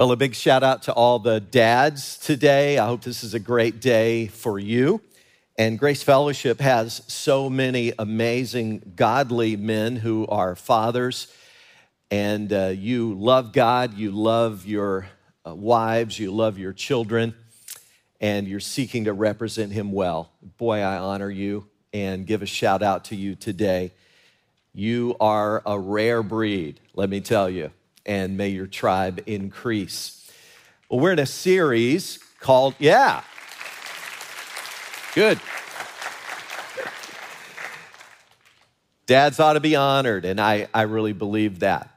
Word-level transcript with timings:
Well, 0.00 0.12
a 0.12 0.16
big 0.16 0.34
shout 0.34 0.62
out 0.62 0.84
to 0.84 0.94
all 0.94 1.18
the 1.18 1.40
dads 1.40 2.16
today. 2.16 2.78
I 2.78 2.86
hope 2.86 3.02
this 3.02 3.22
is 3.22 3.34
a 3.34 3.38
great 3.38 3.82
day 3.82 4.28
for 4.28 4.58
you. 4.58 5.02
And 5.58 5.78
Grace 5.78 6.02
Fellowship 6.02 6.58
has 6.58 7.02
so 7.06 7.50
many 7.50 7.92
amazing, 7.98 8.94
godly 8.96 9.56
men 9.56 9.96
who 9.96 10.26
are 10.28 10.56
fathers. 10.56 11.26
And 12.10 12.50
uh, 12.50 12.68
you 12.68 13.12
love 13.12 13.52
God, 13.52 13.92
you 13.92 14.10
love 14.10 14.64
your 14.64 15.06
uh, 15.46 15.54
wives, 15.54 16.18
you 16.18 16.32
love 16.32 16.56
your 16.56 16.72
children, 16.72 17.34
and 18.22 18.48
you're 18.48 18.58
seeking 18.58 19.04
to 19.04 19.12
represent 19.12 19.70
Him 19.70 19.92
well. 19.92 20.32
Boy, 20.56 20.78
I 20.78 20.96
honor 20.96 21.28
you 21.28 21.68
and 21.92 22.26
give 22.26 22.40
a 22.40 22.46
shout 22.46 22.82
out 22.82 23.04
to 23.04 23.16
you 23.16 23.34
today. 23.34 23.92
You 24.72 25.14
are 25.20 25.62
a 25.66 25.78
rare 25.78 26.22
breed, 26.22 26.80
let 26.94 27.10
me 27.10 27.20
tell 27.20 27.50
you 27.50 27.70
and 28.06 28.36
may 28.36 28.48
your 28.48 28.66
tribe 28.66 29.22
increase. 29.26 30.30
Well, 30.88 31.00
we're 31.00 31.12
in 31.12 31.18
a 31.18 31.26
series 31.26 32.18
called, 32.40 32.74
yeah, 32.78 33.22
good. 35.14 35.38
Dads 39.06 39.40
ought 39.40 39.54
to 39.54 39.60
be 39.60 39.74
honored, 39.74 40.24
and 40.24 40.40
I, 40.40 40.68
I 40.72 40.82
really 40.82 41.12
believe 41.12 41.60
that. 41.60 41.90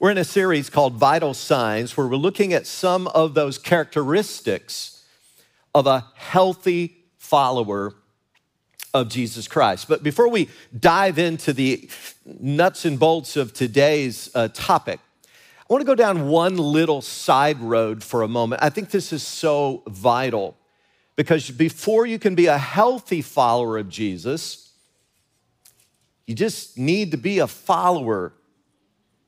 We're 0.00 0.10
in 0.10 0.18
a 0.18 0.24
series 0.24 0.70
called 0.70 0.94
Vital 0.94 1.34
Signs 1.34 1.96
where 1.96 2.06
we're 2.06 2.16
looking 2.16 2.52
at 2.52 2.66
some 2.66 3.06
of 3.08 3.34
those 3.34 3.58
characteristics 3.58 5.04
of 5.74 5.86
a 5.86 6.06
healthy 6.14 6.96
follower 7.18 7.94
of 8.92 9.08
Jesus 9.08 9.48
Christ. 9.48 9.88
But 9.88 10.02
before 10.02 10.28
we 10.28 10.48
dive 10.78 11.18
into 11.18 11.52
the 11.52 11.88
nuts 12.24 12.84
and 12.84 12.98
bolts 12.98 13.36
of 13.36 13.52
today's 13.52 14.30
uh, 14.34 14.48
topic, 14.54 15.00
I 15.68 15.72
want 15.72 15.80
to 15.80 15.86
go 15.86 15.94
down 15.94 16.28
one 16.28 16.58
little 16.58 17.00
side 17.00 17.58
road 17.60 18.04
for 18.04 18.20
a 18.20 18.28
moment. 18.28 18.62
I 18.62 18.68
think 18.68 18.90
this 18.90 19.14
is 19.14 19.22
so 19.22 19.82
vital 19.86 20.58
because 21.16 21.50
before 21.50 22.04
you 22.04 22.18
can 22.18 22.34
be 22.34 22.46
a 22.46 22.58
healthy 22.58 23.22
follower 23.22 23.78
of 23.78 23.88
Jesus, 23.88 24.72
you 26.26 26.34
just 26.34 26.76
need 26.76 27.12
to 27.12 27.16
be 27.16 27.38
a 27.38 27.46
follower 27.46 28.34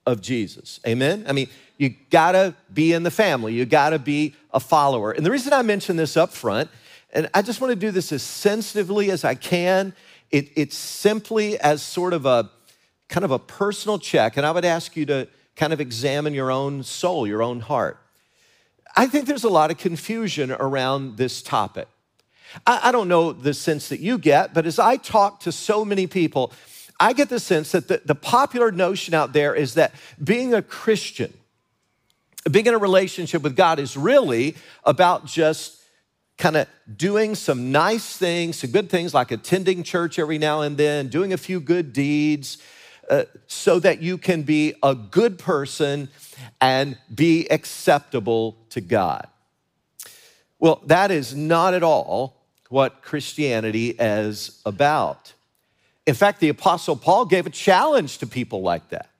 of 0.04 0.20
Jesus. 0.20 0.78
Amen? 0.86 1.24
I 1.26 1.32
mean, 1.32 1.48
you 1.78 1.94
gotta 2.10 2.54
be 2.72 2.92
in 2.92 3.02
the 3.02 3.10
family, 3.10 3.54
you 3.54 3.64
gotta 3.64 3.98
be 3.98 4.34
a 4.52 4.60
follower. 4.60 5.12
And 5.12 5.24
the 5.24 5.30
reason 5.30 5.54
I 5.54 5.62
mention 5.62 5.96
this 5.96 6.18
up 6.18 6.32
front, 6.32 6.70
and 7.14 7.30
I 7.32 7.40
just 7.40 7.62
want 7.62 7.72
to 7.72 7.76
do 7.76 7.90
this 7.90 8.12
as 8.12 8.22
sensitively 8.22 9.10
as 9.10 9.24
I 9.24 9.34
can, 9.34 9.94
it, 10.30 10.50
it's 10.54 10.76
simply 10.76 11.58
as 11.58 11.82
sort 11.82 12.12
of 12.12 12.26
a 12.26 12.50
kind 13.08 13.24
of 13.24 13.30
a 13.30 13.38
personal 13.38 13.98
check. 13.98 14.36
And 14.36 14.44
I 14.44 14.50
would 14.50 14.64
ask 14.64 14.96
you 14.96 15.06
to 15.06 15.28
kind 15.56 15.72
of 15.72 15.80
examine 15.80 16.34
your 16.34 16.50
own 16.50 16.82
soul, 16.82 17.26
your 17.26 17.42
own 17.42 17.60
heart. 17.60 17.98
I 18.96 19.06
think 19.06 19.26
there's 19.26 19.44
a 19.44 19.50
lot 19.50 19.70
of 19.70 19.78
confusion 19.78 20.52
around 20.52 21.16
this 21.16 21.42
topic. 21.42 21.88
I, 22.66 22.80
I 22.84 22.92
don't 22.92 23.08
know 23.08 23.32
the 23.32 23.54
sense 23.54 23.88
that 23.88 24.00
you 24.00 24.18
get, 24.18 24.54
but 24.54 24.66
as 24.66 24.78
I 24.78 24.96
talk 24.96 25.40
to 25.40 25.52
so 25.52 25.84
many 25.84 26.06
people, 26.06 26.52
I 26.98 27.12
get 27.12 27.28
the 27.28 27.40
sense 27.40 27.72
that 27.72 27.88
the, 27.88 28.00
the 28.04 28.14
popular 28.14 28.70
notion 28.70 29.12
out 29.12 29.32
there 29.32 29.54
is 29.54 29.74
that 29.74 29.94
being 30.22 30.54
a 30.54 30.62
Christian, 30.62 31.32
being 32.50 32.66
in 32.66 32.74
a 32.74 32.78
relationship 32.78 33.42
with 33.42 33.56
God 33.56 33.78
is 33.78 33.96
really 33.96 34.56
about 34.84 35.26
just 35.26 35.82
kind 36.38 36.56
of 36.56 36.68
doing 36.94 37.34
some 37.34 37.72
nice 37.72 38.16
things, 38.16 38.58
some 38.58 38.70
good 38.70 38.90
things 38.90 39.14
like 39.14 39.30
attending 39.30 39.82
church 39.82 40.18
every 40.18 40.38
now 40.38 40.60
and 40.60 40.76
then, 40.76 41.08
doing 41.08 41.32
a 41.32 41.38
few 41.38 41.60
good 41.60 41.92
deeds, 41.92 42.58
uh, 43.10 43.24
so 43.46 43.78
that 43.78 44.02
you 44.02 44.18
can 44.18 44.42
be 44.42 44.74
a 44.82 44.94
good 44.94 45.38
person 45.38 46.08
and 46.60 46.96
be 47.14 47.46
acceptable 47.50 48.56
to 48.70 48.80
God. 48.80 49.26
Well, 50.58 50.80
that 50.86 51.10
is 51.10 51.34
not 51.34 51.74
at 51.74 51.82
all 51.82 52.36
what 52.68 53.02
Christianity 53.02 53.90
is 53.90 54.60
about. 54.64 55.32
In 56.06 56.14
fact, 56.14 56.40
the 56.40 56.48
Apostle 56.48 56.96
Paul 56.96 57.26
gave 57.26 57.46
a 57.46 57.50
challenge 57.50 58.18
to 58.18 58.26
people 58.26 58.62
like 58.62 58.88
that. 58.90 59.10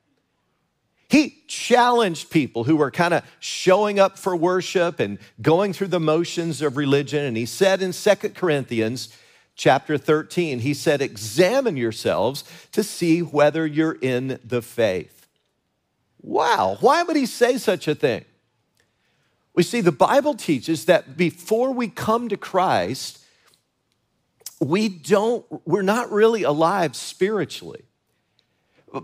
He 1.09 1.43
challenged 1.47 2.31
people 2.31 2.65
who 2.65 2.77
were 2.77 2.91
kind 2.91 3.15
of 3.15 3.25
showing 3.39 4.01
up 4.01 4.19
for 4.19 4.35
worship 4.35 4.99
and 4.99 5.19
going 5.41 5.73
through 5.73 5.87
the 5.89 6.01
motions 6.01 6.63
of 6.63 6.77
religion. 6.77 7.25
And 7.25 7.37
he 7.37 7.47
said 7.47 7.81
in 7.81 7.93
Second 7.93 8.35
Corinthians, 8.35 9.17
chapter 9.57 9.99
13, 9.99 10.61
he 10.61 10.75
said, 10.75 11.03
Examine 11.03 11.77
yourselves 11.77 12.45
to 12.73 12.85
see 12.85 13.21
whether 13.21 13.67
you're 13.67 13.99
in 14.01 14.39
the 14.45 14.63
faith. 14.63 15.27
Wow, 16.21 16.77
why 16.81 17.03
would 17.03 17.17
he 17.17 17.27
say 17.27 17.59
such 17.59 17.89
a 17.89 17.95
thing? 17.95 18.25
We 19.55 19.63
see 19.63 19.81
the 19.81 19.93
Bible 19.93 20.35
teaches 20.35 20.85
that 20.85 21.17
before 21.17 21.73
we 21.73 21.89
come 21.89 22.29
to 22.29 22.37
Christ, 22.37 23.25
we 24.61 24.89
don't, 24.89 25.45
we're 25.67 25.83
not 25.83 26.13
really 26.13 26.43
alive 26.43 26.95
spiritually. 26.95 27.83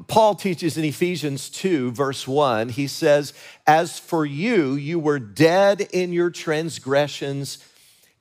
Paul 0.07 0.35
teaches 0.35 0.77
in 0.77 0.85
Ephesians 0.85 1.51
2, 1.51 1.93
verse 1.93 2.27
1, 2.27 2.71
he 2.71 2.87
says, 2.87 3.33
As 3.67 3.99
for 3.99 4.25
you, 4.25 4.75
you 4.75 4.99
were 4.99 5.19
dead 5.19 5.81
in 5.93 6.13
your 6.13 6.31
transgressions 6.31 7.59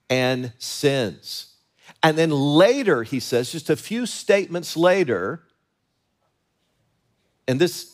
and 0.09 0.53
sins. 0.57 1.50
And 2.03 2.17
then 2.17 2.31
later, 2.31 3.03
he 3.03 3.19
says, 3.19 3.51
just 3.51 3.69
a 3.69 3.75
few 3.75 4.05
statements 4.05 4.75
later, 4.75 5.43
and 7.47 7.59
this 7.59 7.91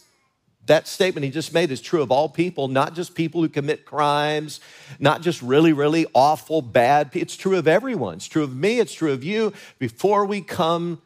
that 0.67 0.85
statement 0.85 1.23
he 1.23 1.31
just 1.31 1.53
made 1.53 1.71
is 1.71 1.81
true 1.81 2.01
of 2.01 2.11
all 2.11 2.29
people, 2.29 2.67
not 2.67 2.93
just 2.93 3.15
people 3.15 3.41
who 3.41 3.49
commit 3.49 3.85
crimes, 3.85 4.59
not 4.99 5.21
just 5.21 5.41
really, 5.41 5.73
really 5.73 6.05
awful, 6.13 6.61
bad. 6.61 7.09
It's 7.13 7.37
true 7.37 7.57
of 7.57 7.67
everyone. 7.67 8.15
It's 8.15 8.27
true 8.27 8.43
of 8.43 8.55
me, 8.55 8.79
it's 8.79 8.93
true 8.93 9.13
of 9.13 9.23
you. 9.23 9.53
Before 9.79 10.25
we 10.25 10.41
come 10.41 11.01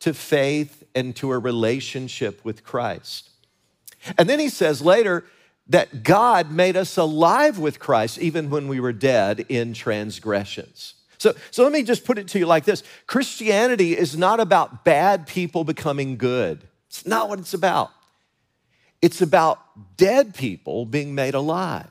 to 0.00 0.12
faith 0.12 0.84
and 0.94 1.16
to 1.16 1.32
a 1.32 1.38
relationship 1.38 2.44
with 2.44 2.62
Christ. 2.62 3.30
And 4.18 4.28
then 4.28 4.38
he 4.38 4.50
says 4.50 4.82
later 4.82 5.24
that 5.68 6.02
God 6.02 6.50
made 6.50 6.76
us 6.76 6.96
alive 6.96 7.58
with 7.58 7.78
Christ 7.78 8.18
even 8.18 8.50
when 8.50 8.68
we 8.68 8.80
were 8.80 8.92
dead 8.92 9.46
in 9.48 9.72
transgressions. 9.72 10.94
So, 11.26 11.34
so 11.50 11.64
let 11.64 11.72
me 11.72 11.82
just 11.82 12.04
put 12.04 12.18
it 12.18 12.28
to 12.28 12.38
you 12.38 12.46
like 12.46 12.64
this 12.64 12.84
Christianity 13.08 13.98
is 13.98 14.16
not 14.16 14.38
about 14.38 14.84
bad 14.84 15.26
people 15.26 15.64
becoming 15.64 16.16
good. 16.16 16.62
It's 16.86 17.04
not 17.04 17.28
what 17.28 17.40
it's 17.40 17.52
about. 17.52 17.90
It's 19.02 19.20
about 19.20 19.58
dead 19.96 20.36
people 20.36 20.86
being 20.86 21.16
made 21.16 21.34
alive. 21.34 21.90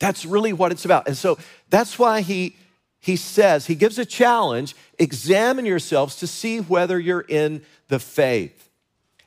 That's 0.00 0.24
really 0.24 0.52
what 0.52 0.72
it's 0.72 0.84
about. 0.84 1.06
And 1.06 1.16
so 1.16 1.38
that's 1.70 2.00
why 2.00 2.20
he, 2.20 2.56
he 2.98 3.14
says, 3.14 3.66
he 3.66 3.76
gives 3.76 3.96
a 3.96 4.04
challenge 4.04 4.74
examine 4.98 5.66
yourselves 5.66 6.16
to 6.16 6.26
see 6.26 6.58
whether 6.58 6.98
you're 6.98 7.24
in 7.28 7.62
the 7.86 8.00
faith. 8.00 8.68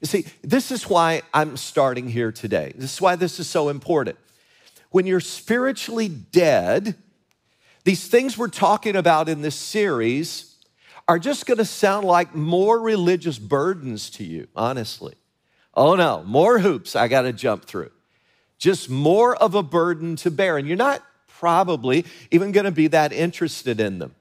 You 0.02 0.08
see, 0.08 0.25
this 0.41 0.72
is 0.72 0.90
why 0.90 1.22
I'm 1.34 1.56
starting 1.56 2.09
here 2.09 2.34
today. 2.34 2.74
This 2.75 2.96
is 2.96 3.02
why 3.02 3.16
this 3.16 3.40
is 3.40 3.50
so 3.50 3.69
important. 3.69 4.18
When 4.91 5.06
you're 5.06 5.22
spiritually 5.22 6.09
dead, 6.09 6.96
these 7.89 8.07
things 8.07 8.38
we're 8.38 8.47
talking 8.47 8.95
about 8.95 9.27
in 9.27 9.41
this 9.41 9.55
series 9.55 10.53
are 11.07 11.17
just 11.17 11.47
going 11.47 11.57
to 11.57 11.66
sound 11.66 12.05
like 12.05 12.35
more 12.35 12.79
religious 12.79 13.39
burdens 13.39 14.11
to 14.11 14.23
you, 14.23 14.47
honestly. 14.55 15.16
Oh 15.73 15.95
no, 15.95 16.22
more 16.23 16.59
hoops 16.59 16.95
I 16.95 17.07
got 17.07 17.23
to 17.23 17.33
jump 17.33 17.66
through. 17.66 17.89
Just 18.59 18.91
more 18.91 19.35
of 19.35 19.55
a 19.55 19.63
burden 19.63 20.16
to 20.17 20.29
bear. 20.29 20.57
And 20.59 20.67
you're 20.67 20.78
not 20.78 21.01
probably 21.28 22.05
even 22.29 22.51
going 22.51 22.66
to 22.66 22.72
be 22.72 22.85
that 22.89 23.11
interested 23.11 23.79
in 23.79 23.97
them. 23.97 24.13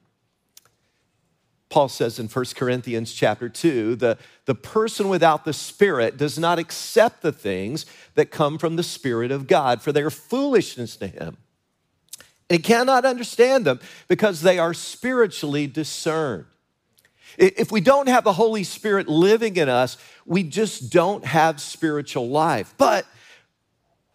Paul 1.69 1.89
says 1.89 2.17
in 2.17 2.27
1 2.27 2.45
Corinthians 2.55 3.13
chapter 3.13 3.49
2, 3.49 3.97
the, 3.97 4.17
the 4.45 4.55
person 4.55 5.09
without 5.09 5.45
the 5.45 5.53
Spirit 5.53 6.17
does 6.17 6.39
not 6.39 6.57
accept 6.57 7.21
the 7.21 7.31
things 7.31 7.85
that 8.15 8.31
come 8.31 8.57
from 8.57 8.77
the 8.77 8.83
Spirit 8.83 9.29
of 9.29 9.45
God, 9.45 9.83
for 9.83 9.91
they 9.91 10.01
are 10.01 10.09
foolishness 10.09 10.97
to 10.97 11.05
him 11.05 11.37
and 12.49 12.63
cannot 12.63 13.05
understand 13.05 13.65
them 13.65 13.79
because 14.07 14.41
they 14.41 14.57
are 14.57 14.73
spiritually 14.73 15.67
discerned. 15.67 16.45
If 17.37 17.71
we 17.71 17.79
don't 17.79 18.09
have 18.09 18.23
the 18.23 18.33
Holy 18.33 18.63
Spirit 18.63 19.07
living 19.07 19.55
in 19.55 19.69
us, 19.69 19.97
we 20.25 20.43
just 20.43 20.91
don't 20.91 21.23
have 21.25 21.61
spiritual 21.61 22.27
life. 22.29 22.73
But 22.77 23.05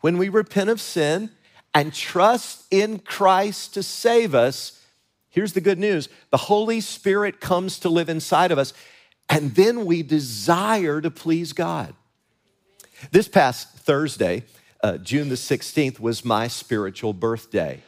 when 0.01 0.19
we 0.19 0.29
repent 0.29 0.69
of 0.69 0.81
sin 0.81 1.31
and 1.73 1.95
trust 1.95 2.65
in 2.71 2.99
Christ 2.99 3.75
to 3.75 3.83
save 3.83 4.35
us, 4.35 4.81
here's 5.31 5.53
the 5.53 5.61
good 5.61 5.79
news 5.79 6.09
the 6.31 6.37
Holy 6.37 6.81
Spirit 6.81 7.41
comes 7.41 7.79
to 7.81 7.89
live 7.89 8.09
inside 8.09 8.51
of 8.51 8.59
us, 8.59 8.75
and 9.29 9.55
then 9.55 9.87
we 9.87 10.03
desire 10.03 11.01
to 11.01 11.11
please 11.11 11.53
God. 11.53 11.95
This 13.11 13.29
past 13.29 13.71
Thursday, 13.79 14.45
uh, 14.83 14.99
June 14.99 15.29
the 15.29 15.35
16th, 15.35 16.01
was 16.01 16.25
my 16.25 16.49
spiritual 16.49 17.13
birthday. 17.13 17.83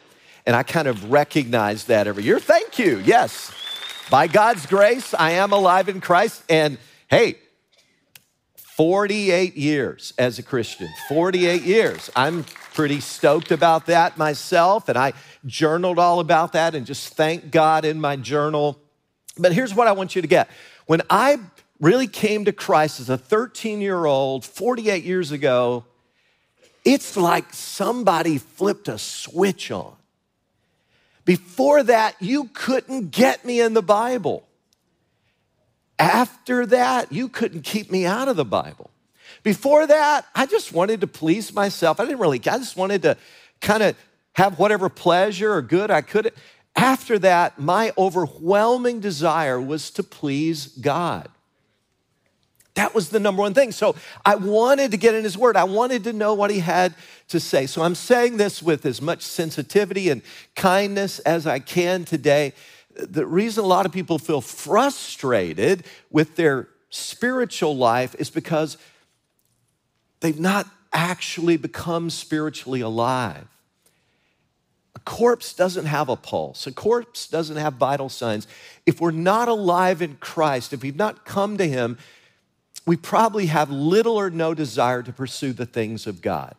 And 0.47 0.55
I 0.55 0.63
kind 0.63 0.89
of 0.89 1.11
recognize 1.11 1.85
that 1.85 2.07
every 2.07 2.23
year. 2.23 2.39
Thank 2.39 2.79
you. 2.79 2.99
Yes. 3.05 3.53
By 4.11 4.29
God's 4.29 4.67
grace, 4.67 5.13
I 5.15 5.33
am 5.33 5.53
alive 5.53 5.89
in 5.89 6.01
Christ. 6.01 6.43
And 6.49 6.79
hey, 7.09 7.39
48 8.77 9.57
years 9.57 10.13
as 10.19 10.39
a 10.39 10.43
Christian, 10.43 10.89
48 11.09 11.63
years. 11.63 12.11
I'm 12.15 12.45
pretty 12.75 13.01
stoked 13.01 13.51
about 13.51 13.87
that 13.87 14.19
myself, 14.19 14.91
and 14.91 14.99
I 14.99 15.15
journaled 15.47 15.99
all 15.99 16.21
about 16.21 16.53
that 16.53 16.75
and 16.75 16.85
just 16.85 17.15
thank 17.15 17.51
God 17.51 17.87
in 17.87 17.99
my 17.99 18.17
journal. 18.17 18.79
But 19.39 19.55
here's 19.55 19.75
what 19.75 19.89
I 19.89 19.93
want 19.93 20.15
you 20.15 20.21
to 20.21 20.29
get. 20.29 20.51
When 20.85 21.01
I 21.09 21.39
really 21.81 22.07
came 22.07 22.45
to 22.45 22.53
Christ 22.53 23.01
as 23.01 23.09
a 23.09 23.17
13 23.17 23.81
year 23.81 24.05
old, 24.05 24.45
48 24.45 25.05
years 25.05 25.33
ago, 25.33 25.85
it's 26.85 27.17
like 27.17 27.55
somebody 27.55 28.37
flipped 28.37 28.89
a 28.89 28.99
switch 28.99 29.71
on. 29.71 29.96
Before 31.27 31.83
that, 31.83 32.15
you 32.21 32.49
couldn't 32.55 33.11
get 33.11 33.45
me 33.45 33.61
in 33.61 33.75
the 33.75 33.83
Bible. 33.83 34.47
After 35.99 36.65
that, 36.67 37.13
you 37.13 37.29
couldn't 37.29 37.63
keep 37.63 37.91
me 37.91 38.07
out 38.07 38.29
of 38.29 38.37
the 38.37 38.45
Bible. 38.45 38.91
Before 39.43 39.87
that, 39.87 40.25
I 40.35 40.47
just 40.47 40.73
wanted 40.73 41.01
to 41.03 41.07
please 41.07 41.53
myself. 41.53 42.01
I 42.01 42.05
didn't 42.05 42.21
really, 42.21 42.39
I 42.39 42.59
just 42.59 42.77
wanted 42.77 43.03
to 43.03 43.17
kind 43.61 43.83
of 43.83 43.97
have 44.35 44.59
whatever 44.59 44.89
pleasure 44.89 45.53
or 45.53 45.63
good 45.63 45.91
I 45.91 46.01
could. 46.01 46.33
After 46.77 47.19
that, 47.19 47.59
my 47.59 47.93
overwhelming 47.99 49.01
desire 49.01 49.61
was 49.61 49.91
to 49.93 50.03
please 50.03 50.67
God. 50.67 51.29
That 52.77 52.95
was 52.95 53.09
the 53.09 53.21
number 53.21 53.43
one 53.43 53.53
thing. 53.53 53.73
So 53.73 53.97
I 54.25 54.37
wanted 54.37 54.93
to 54.93 54.97
get 54.97 55.15
in 55.15 55.25
his 55.25 55.37
word. 55.37 55.57
I 55.57 55.65
wanted 55.65 56.05
to 56.05 56.13
know 56.13 56.33
what 56.35 56.51
he 56.51 56.61
had 56.61 56.95
to 57.29 57.41
say. 57.41 57.67
So 57.67 57.83
I'm 57.83 57.95
saying 57.95 58.37
this 58.37 58.63
with 58.63 58.87
as 58.87 59.03
much 59.03 59.23
sensitivity 59.23 60.09
and 60.09 60.23
kindness 60.55 61.19
as 61.21 61.47
I 61.47 61.59
can 61.59 62.05
today. 62.05 62.53
The 62.95 63.27
reason 63.27 63.65
a 63.65 63.67
lot 63.67 63.85
of 63.85 63.93
people 63.93 64.19
feel 64.19 64.41
frustrated 64.41 65.85
with 66.11 66.37
their 66.37 66.69
spiritual 66.91 67.77
life 67.77 68.15
is 68.19 68.31
because 68.31 68.79
They've 70.21 70.39
not 70.39 70.67
actually 70.93 71.57
become 71.57 72.11
spiritually 72.11 72.81
alive. 72.81 73.47
A 74.95 74.99
corpse 75.01 75.53
doesn't 75.53 75.87
have 75.87 76.09
a 76.09 76.17
pulse, 76.17 76.67
a 76.67 76.73
corpse 76.73 77.29
doesn't 77.29 77.57
have 77.57 77.75
vital 77.75 78.09
signs. 78.09 78.47
If 78.87 79.01
we're 79.01 79.11
not 79.11 79.49
alive 79.49 80.01
in 80.01 80.17
Christ, 80.17 80.73
if 80.73 80.83
we've 80.83 80.97
not 80.97 81.27
come 81.27 81.59
to 81.59 81.69
Him, 81.69 81.99
we 82.87 82.97
probably 82.97 83.47
have 83.47 83.71
little 83.71 84.17
or 84.17 84.31
no 84.31 84.55
desire 84.55 85.03
to 85.03 85.13
pursue 85.13 85.53
the 85.53 85.67
things 85.67 86.07
of 86.07 86.23
God. 86.23 86.55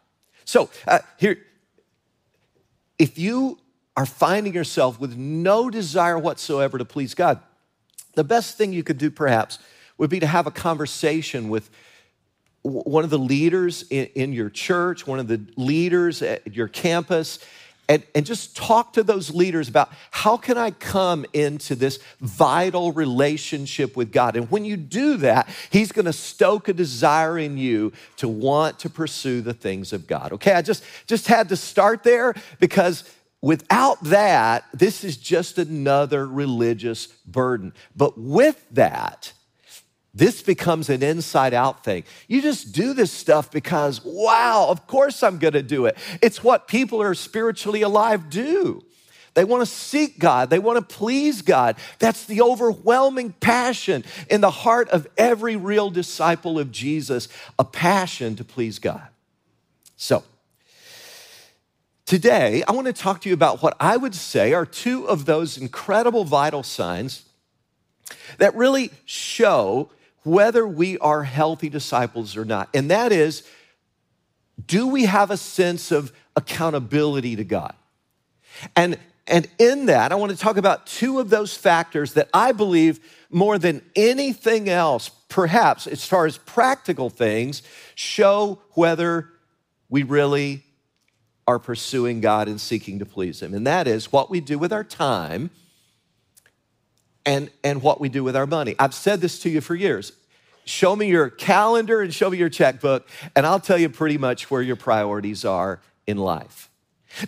So, 0.46 0.70
uh, 0.86 1.00
here, 1.18 1.40
if 3.00 3.18
you 3.18 3.60
are 3.96 4.06
finding 4.06 4.54
yourself 4.54 5.00
with 5.00 5.16
no 5.16 5.70
desire 5.70 6.20
whatsoever 6.20 6.78
to 6.78 6.86
please 6.86 7.14
God, 7.14 7.40
the 8.16 8.24
best 8.24 8.58
thing 8.58 8.74
you 8.74 8.84
could 8.84 8.98
do 8.98 9.10
perhaps 9.10 9.60
would 9.98 10.10
be 10.10 10.20
to 10.20 10.28
have 10.28 10.48
a 10.48 10.52
conversation 10.52 11.50
with 11.50 11.70
one 12.64 13.04
of 13.04 13.10
the 13.10 13.20
leaders 13.20 13.86
in, 13.90 14.06
in 14.16 14.34
your 14.34 14.50
church, 14.50 15.08
one 15.08 15.20
of 15.20 15.28
the 15.28 15.42
leaders 15.56 16.22
at 16.22 16.56
your 16.56 16.68
campus, 16.68 17.40
and, 17.90 18.04
and 18.14 18.26
just 18.26 18.56
talk 18.56 18.94
to 18.94 19.04
those 19.04 19.34
leaders 19.34 19.70
about 19.70 19.92
how 20.12 20.36
can 20.38 20.58
I 20.58 20.72
come 20.72 21.26
into 21.34 21.76
this 21.76 22.00
vital 22.20 22.92
relationship 22.92 23.96
with 23.96 24.12
God. 24.12 24.36
And 24.36 24.52
when 24.52 24.66
you 24.66 24.76
do 24.78 25.18
that, 25.18 25.50
He's 25.70 25.92
gonna 25.92 26.14
stoke 26.14 26.68
a 26.68 26.74
desire 26.74 27.38
in 27.38 27.58
you 27.58 27.94
to 28.18 28.28
want 28.28 28.80
to 28.80 28.90
pursue 28.90 29.42
the 29.42 29.54
things 29.54 29.94
of 29.94 30.08
God. 30.08 30.34
Okay, 30.34 30.54
I 30.54 30.62
just, 30.62 30.84
just 31.06 31.28
had 31.28 31.50
to 31.50 31.56
start 31.56 32.04
there 32.04 32.34
because 32.60 33.04
without 33.42 34.04
that, 34.04 34.66
this 34.74 35.04
is 35.04 35.18
just 35.18 35.58
another 35.58 36.28
religious 36.28 37.08
burden. 37.26 37.74
But 37.96 38.18
with 38.18 38.64
that, 38.72 39.32
this 40.18 40.42
becomes 40.42 40.90
an 40.90 41.04
inside 41.04 41.54
out 41.54 41.84
thing. 41.84 42.04
You 42.28 42.42
just 42.42 42.72
do 42.72 42.94
this 42.94 43.12
stuff 43.12 43.52
because, 43.52 44.02
wow, 44.04 44.66
of 44.68 44.88
course 44.88 45.22
I'm 45.22 45.38
gonna 45.38 45.62
do 45.62 45.86
it. 45.86 45.96
It's 46.24 46.44
what 46.44 46.68
people 46.68 46.98
who 46.98 47.08
are 47.08 47.14
spiritually 47.14 47.84
alive 47.84 48.32
do. 48.32 48.84
They 49.36 49.44
wanna 49.44 49.68
seek 49.68 50.18
God, 50.18 50.50
they 50.50 50.58
wanna 50.58 50.82
please 50.82 51.44
God. 51.44 51.76
That's 52.00 52.26
the 52.26 52.42
overwhelming 52.42 53.34
passion 53.34 54.04
in 54.28 54.42
the 54.42 54.50
heart 54.50 54.90
of 54.90 55.06
every 55.20 55.56
real 55.56 55.92
disciple 55.92 56.58
of 56.58 56.72
Jesus 56.72 57.28
a 57.60 57.64
passion 57.64 58.36
to 58.38 58.44
please 58.44 58.80
God. 58.80 59.08
So, 59.98 60.24
today 62.08 62.64
I 62.68 62.72
wanna 62.72 62.92
talk 62.92 63.22
to 63.22 63.30
you 63.30 63.36
about 63.36 63.62
what 63.62 63.78
I 63.80 63.98
would 63.98 64.16
say 64.16 64.54
are 64.54 64.66
two 64.66 65.08
of 65.08 65.26
those 65.26 65.60
incredible 65.60 66.24
vital 66.24 66.64
signs 66.64 67.26
that 68.40 68.56
really 68.56 68.90
show 69.06 69.92
whether 70.28 70.68
we 70.68 70.98
are 71.00 71.24
healthy 71.24 71.70
disciples 71.70 72.36
or 72.36 72.46
not. 72.46 72.70
And 72.74 72.92
that 72.92 73.12
is, 73.12 73.44
do 74.66 74.88
we 74.88 75.06
have 75.06 75.32
a 75.32 75.38
sense 75.38 75.92
of 75.92 76.12
accountability 76.36 77.38
to 77.38 77.44
God? 77.44 77.74
And, 78.76 78.98
and 79.26 79.48
in 79.58 79.86
that, 79.86 80.12
I 80.12 80.16
want 80.16 80.32
to 80.32 80.38
talk 80.38 80.58
about 80.58 80.86
two 80.86 81.20
of 81.20 81.30
those 81.30 81.56
factors 81.56 82.14
that 82.14 82.30
I 82.34 82.52
believe 82.52 83.00
more 83.30 83.58
than 83.58 83.82
anything 83.96 84.70
else, 84.70 85.10
perhaps 85.30 85.88
as 85.88 86.06
far 86.06 86.26
as 86.26 86.38
practical 86.38 87.10
things, 87.10 87.62
show 87.96 88.60
whether 88.72 89.30
we 89.90 90.04
really 90.04 90.64
are 91.48 91.60
pursuing 91.60 92.20
God 92.20 92.48
and 92.50 92.60
seeking 92.60 93.00
to 93.00 93.06
please 93.06 93.42
Him. 93.42 93.54
And 93.54 93.66
that 93.66 93.88
is 93.88 94.12
what 94.12 94.30
we 94.30 94.42
do 94.42 94.60
with 94.60 94.74
our 94.74 94.84
time 94.84 95.50
and, 97.28 97.52
and 97.64 97.84
what 97.84 98.00
we 98.00 98.08
do 98.10 98.24
with 98.24 98.36
our 98.36 98.48
money. 98.48 98.76
I've 98.80 98.94
said 98.94 99.20
this 99.22 99.40
to 99.42 99.50
you 99.50 99.60
for 99.60 99.76
years. 99.76 100.14
Show 100.66 100.96
me 100.96 101.08
your 101.08 101.30
calendar 101.30 102.02
and 102.02 102.14
show 102.14 102.30
me 102.30 102.38
your 102.38 102.50
checkbook, 102.50 103.08
and 103.36 103.46
I'll 103.46 103.60
tell 103.60 103.78
you 103.78 103.90
pretty 103.90 104.18
much 104.18 104.50
where 104.50 104.62
your 104.62 104.78
priorities 104.78 105.46
are 105.46 105.82
in 106.08 106.18
life. 106.18 106.70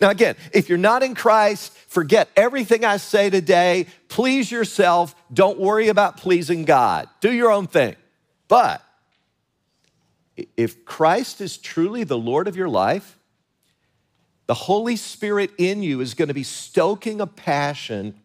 Now, 0.01 0.09
again, 0.09 0.35
if 0.53 0.69
you're 0.69 0.77
not 0.77 1.03
in 1.03 1.15
Christ, 1.15 1.73
forget 1.73 2.29
everything 2.35 2.85
I 2.85 2.97
say 2.97 3.29
today. 3.29 3.87
Please 4.07 4.51
yourself. 4.51 5.15
Don't 5.33 5.59
worry 5.59 5.89
about 5.89 6.17
pleasing 6.17 6.63
God. 6.63 7.07
Do 7.21 7.31
your 7.31 7.51
own 7.51 7.67
thing. 7.67 7.95
But 8.47 8.81
if 10.57 10.85
Christ 10.85 11.41
is 11.41 11.57
truly 11.57 12.03
the 12.03 12.17
Lord 12.17 12.47
of 12.47 12.55
your 12.55 12.69
life, 12.69 13.17
the 14.47 14.53
Holy 14.53 14.95
Spirit 14.95 15.51
in 15.57 15.83
you 15.83 16.01
is 16.01 16.13
going 16.13 16.27
to 16.29 16.33
be 16.33 16.43
stoking 16.43 17.21
a 17.21 17.27
passion 17.27 18.19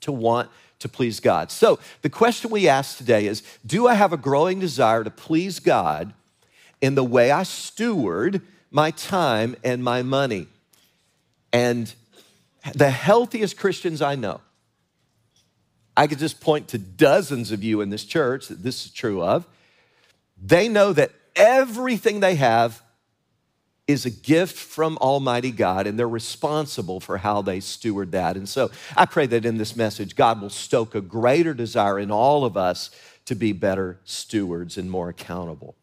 to 0.00 0.12
want 0.12 0.50
to 0.80 0.88
please 0.88 1.20
God. 1.20 1.50
So, 1.50 1.78
the 2.02 2.10
question 2.10 2.50
we 2.50 2.68
ask 2.68 2.96
today 2.96 3.26
is 3.26 3.42
Do 3.66 3.86
I 3.86 3.94
have 3.94 4.12
a 4.12 4.16
growing 4.16 4.60
desire 4.60 5.04
to 5.04 5.10
please 5.10 5.60
God 5.60 6.12
in 6.80 6.94
the 6.94 7.04
way 7.04 7.30
I 7.30 7.42
steward 7.42 8.42
my 8.70 8.90
time 8.90 9.56
and 9.64 9.82
my 9.82 10.02
money? 10.02 10.46
And 11.52 11.92
the 12.74 12.90
healthiest 12.90 13.56
Christians 13.56 14.02
I 14.02 14.14
know, 14.14 14.40
I 15.96 16.06
could 16.06 16.18
just 16.18 16.40
point 16.40 16.68
to 16.68 16.78
dozens 16.78 17.50
of 17.50 17.64
you 17.64 17.80
in 17.80 17.90
this 17.90 18.04
church 18.04 18.48
that 18.48 18.62
this 18.62 18.84
is 18.86 18.92
true 18.92 19.22
of. 19.22 19.46
They 20.40 20.68
know 20.68 20.92
that 20.92 21.10
everything 21.34 22.20
they 22.20 22.36
have 22.36 22.82
is 23.88 24.04
a 24.04 24.10
gift 24.10 24.56
from 24.56 24.98
Almighty 24.98 25.50
God, 25.50 25.86
and 25.86 25.98
they're 25.98 26.06
responsible 26.06 27.00
for 27.00 27.16
how 27.16 27.40
they 27.40 27.58
steward 27.58 28.12
that. 28.12 28.36
And 28.36 28.46
so 28.46 28.70
I 28.94 29.06
pray 29.06 29.26
that 29.26 29.46
in 29.46 29.56
this 29.56 29.74
message, 29.74 30.14
God 30.14 30.42
will 30.42 30.50
stoke 30.50 30.94
a 30.94 31.00
greater 31.00 31.54
desire 31.54 31.98
in 31.98 32.10
all 32.10 32.44
of 32.44 32.56
us 32.56 32.90
to 33.24 33.34
be 33.34 33.52
better 33.52 33.98
stewards 34.04 34.76
and 34.76 34.90
more 34.90 35.08
accountable. 35.08 35.74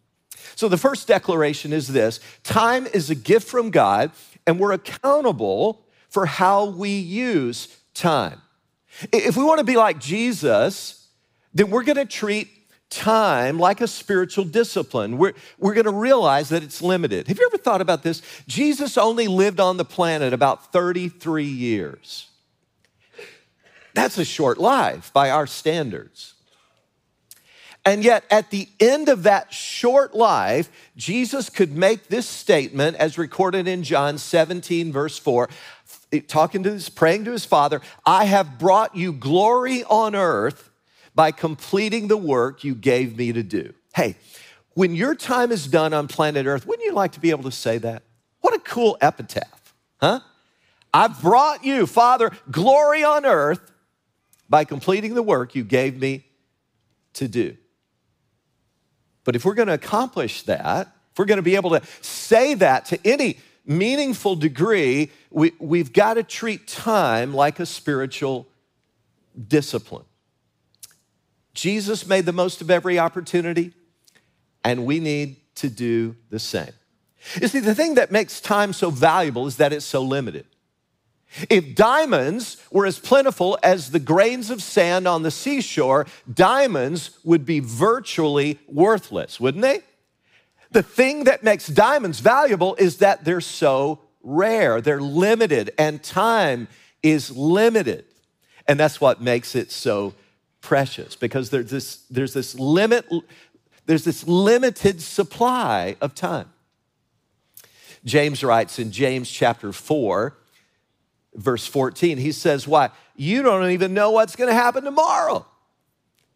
So 0.55 0.69
the 0.69 0.77
first 0.77 1.07
declaration 1.07 1.73
is 1.73 1.87
this 1.87 2.19
time 2.43 2.85
is 2.87 3.09
a 3.09 3.15
gift 3.15 3.47
from 3.47 3.71
God, 3.71 4.11
and 4.45 4.59
we're 4.59 4.73
accountable 4.73 5.83
for 6.07 6.27
how 6.27 6.65
we 6.65 6.91
use 6.91 7.75
time. 7.95 8.39
If 9.11 9.35
we 9.35 9.43
want 9.43 9.57
to 9.57 9.65
be 9.65 9.77
like 9.77 9.99
Jesus, 9.99 11.07
then 11.53 11.71
we're 11.71 11.83
going 11.83 11.97
to 11.97 12.05
treat 12.05 12.49
time 12.95 13.59
like 13.59 13.81
a 13.81 13.87
spiritual 13.87 14.45
discipline. 14.45 15.17
We're, 15.17 15.33
we're 15.59 15.73
going 15.73 15.85
to 15.85 15.91
realize 15.91 16.49
that 16.49 16.63
it's 16.63 16.81
limited. 16.81 17.27
Have 17.27 17.37
you 17.37 17.45
ever 17.45 17.57
thought 17.57 17.81
about 17.81 18.03
this? 18.03 18.21
Jesus 18.47 18.97
only 18.97 19.27
lived 19.27 19.59
on 19.59 19.77
the 19.77 19.85
planet 19.85 20.33
about 20.33 20.71
33 20.71 21.43
years. 21.43 22.29
That's 23.93 24.17
a 24.17 24.25
short 24.25 24.57
life 24.57 25.11
by 25.13 25.29
our 25.29 25.45
standards. 25.45 26.33
And 27.85 28.03
yet, 28.03 28.23
at 28.31 28.49
the 28.49 28.67
end 28.79 29.09
of 29.09 29.23
that 29.23 29.53
short 29.53 30.15
life, 30.15 30.71
Jesus 30.97 31.49
could 31.49 31.77
make 31.77 32.07
this 32.07 32.27
statement 32.27 32.97
as 32.97 33.17
recorded 33.17 33.67
in 33.67 33.83
John 33.83 34.17
17, 34.17 34.91
verse 34.91 35.19
4, 35.19 35.49
talking 36.27 36.63
to 36.63 36.71
his, 36.71 36.89
praying 36.89 37.25
to 37.25 37.31
his 37.31 37.45
Father, 37.45 37.81
I 38.05 38.25
have 38.25 38.57
brought 38.57 38.95
you 38.95 39.13
glory 39.13 39.83
on 39.83 40.15
earth 40.15 40.71
by 41.15 41.31
completing 41.31 42.07
the 42.07 42.17
work 42.17 42.63
you 42.63 42.75
gave 42.75 43.17
me 43.17 43.31
to 43.31 43.41
do. 43.41 43.73
Hey, 43.95 44.17
when 44.73 44.93
your 44.93 45.15
time 45.15 45.51
is 45.51 45.65
done 45.65 45.93
on 45.93 46.07
planet 46.07 46.45
Earth, 46.45 46.67
wouldn't 46.67 46.85
you 46.85 46.93
like 46.93 47.13
to 47.13 47.19
be 47.19 47.31
able 47.31 47.43
to 47.43 47.51
say 47.51 47.77
that? 47.79 48.03
What 48.41 48.53
a 48.53 48.59
cool 48.59 48.97
epitaph, 49.01 49.73
huh? 49.99 50.19
I've 50.93 51.21
brought 51.21 51.65
you, 51.65 51.87
Father, 51.87 52.31
glory 52.49 53.03
on 53.03 53.25
earth 53.25 53.59
by 54.47 54.63
completing 54.63 55.13
the 55.13 55.21
work 55.21 55.53
you 55.53 55.65
gave 55.65 55.99
me 55.99 56.23
to 57.15 57.27
do. 57.27 57.57
But 59.25 59.35
if 59.35 59.43
we're 59.43 59.55
going 59.55 59.67
to 59.67 59.73
accomplish 59.73 60.43
that, 60.43 60.87
if 61.11 61.19
we're 61.19 61.25
going 61.25 61.37
to 61.37 61.41
be 61.41 61.55
able 61.55 61.71
to 61.71 61.81
say 61.99 62.53
that 62.53 62.85
to 62.85 62.99
any 63.03 63.39
meaningful 63.65 64.35
degree, 64.37 65.11
we, 65.31 65.51
we've 65.59 65.91
got 65.91 66.13
to 66.13 66.23
treat 66.23 66.65
time 66.65 67.33
like 67.33 67.59
a 67.59 67.65
spiritual 67.65 68.47
discipline. 69.47 70.05
Jesus 71.55 72.05
made 72.05 72.25
the 72.25 72.33
most 72.33 72.61
of 72.61 72.69
every 72.69 72.99
opportunity, 72.99 73.73
and 74.63 74.85
we 74.85 74.99
need 74.99 75.37
to 75.55 75.69
do 75.69 76.15
the 76.29 76.37
same. 76.37 76.73
You 77.41 77.47
see, 77.47 77.59
the 77.59 77.73
thing 77.73 77.95
that 77.95 78.11
makes 78.11 78.39
time 78.39 78.73
so 78.73 78.91
valuable 78.91 79.47
is 79.47 79.57
that 79.57 79.73
it's 79.73 79.85
so 79.85 80.03
limited. 80.03 80.45
If 81.49 81.75
diamonds 81.75 82.57
were 82.71 82.85
as 82.85 82.99
plentiful 82.99 83.57
as 83.63 83.91
the 83.91 83.99
grains 83.99 84.49
of 84.49 84.61
sand 84.61 85.07
on 85.07 85.23
the 85.23 85.31
seashore, 85.31 86.05
diamonds 86.31 87.17
would 87.23 87.45
be 87.45 87.59
virtually 87.59 88.59
worthless, 88.67 89.39
wouldn't 89.39 89.63
they? 89.63 89.81
The 90.71 90.83
thing 90.83 91.23
that 91.23 91.43
makes 91.43 91.67
diamonds 91.67 92.19
valuable 92.19 92.75
is 92.75 92.97
that 92.97 93.25
they're 93.25 93.41
so 93.41 94.01
rare, 94.21 94.81
they're 94.81 95.01
limited, 95.01 95.71
and 95.77 96.03
time 96.03 96.67
is 97.01 97.35
limited. 97.35 98.05
And 98.67 98.79
that's 98.79 98.99
what 98.99 99.21
makes 99.21 99.55
it 99.55 99.71
so 99.71 100.13
precious 100.65 101.15
because 101.15 101.51
there's 101.51 101.69
this, 101.69 101.97
there's 102.09 102.33
this 102.33 102.55
limit, 102.55 103.05
there's 103.85 104.03
this 104.03 104.27
limited 104.27 104.99
supply 104.99 105.95
of 106.01 106.15
time. 106.15 106.51
James 108.03 108.43
writes 108.43 108.79
in 108.79 108.91
James 108.91 109.29
chapter 109.29 109.71
4, 109.71 110.35
verse 111.35 111.67
14, 111.67 112.17
he 112.17 112.31
says, 112.31 112.67
Why? 112.67 112.89
You 113.15 113.43
don't 113.43 113.69
even 113.69 113.93
know 113.93 114.09
what's 114.09 114.35
going 114.35 114.49
to 114.49 114.55
happen 114.55 114.83
tomorrow. 114.83 115.45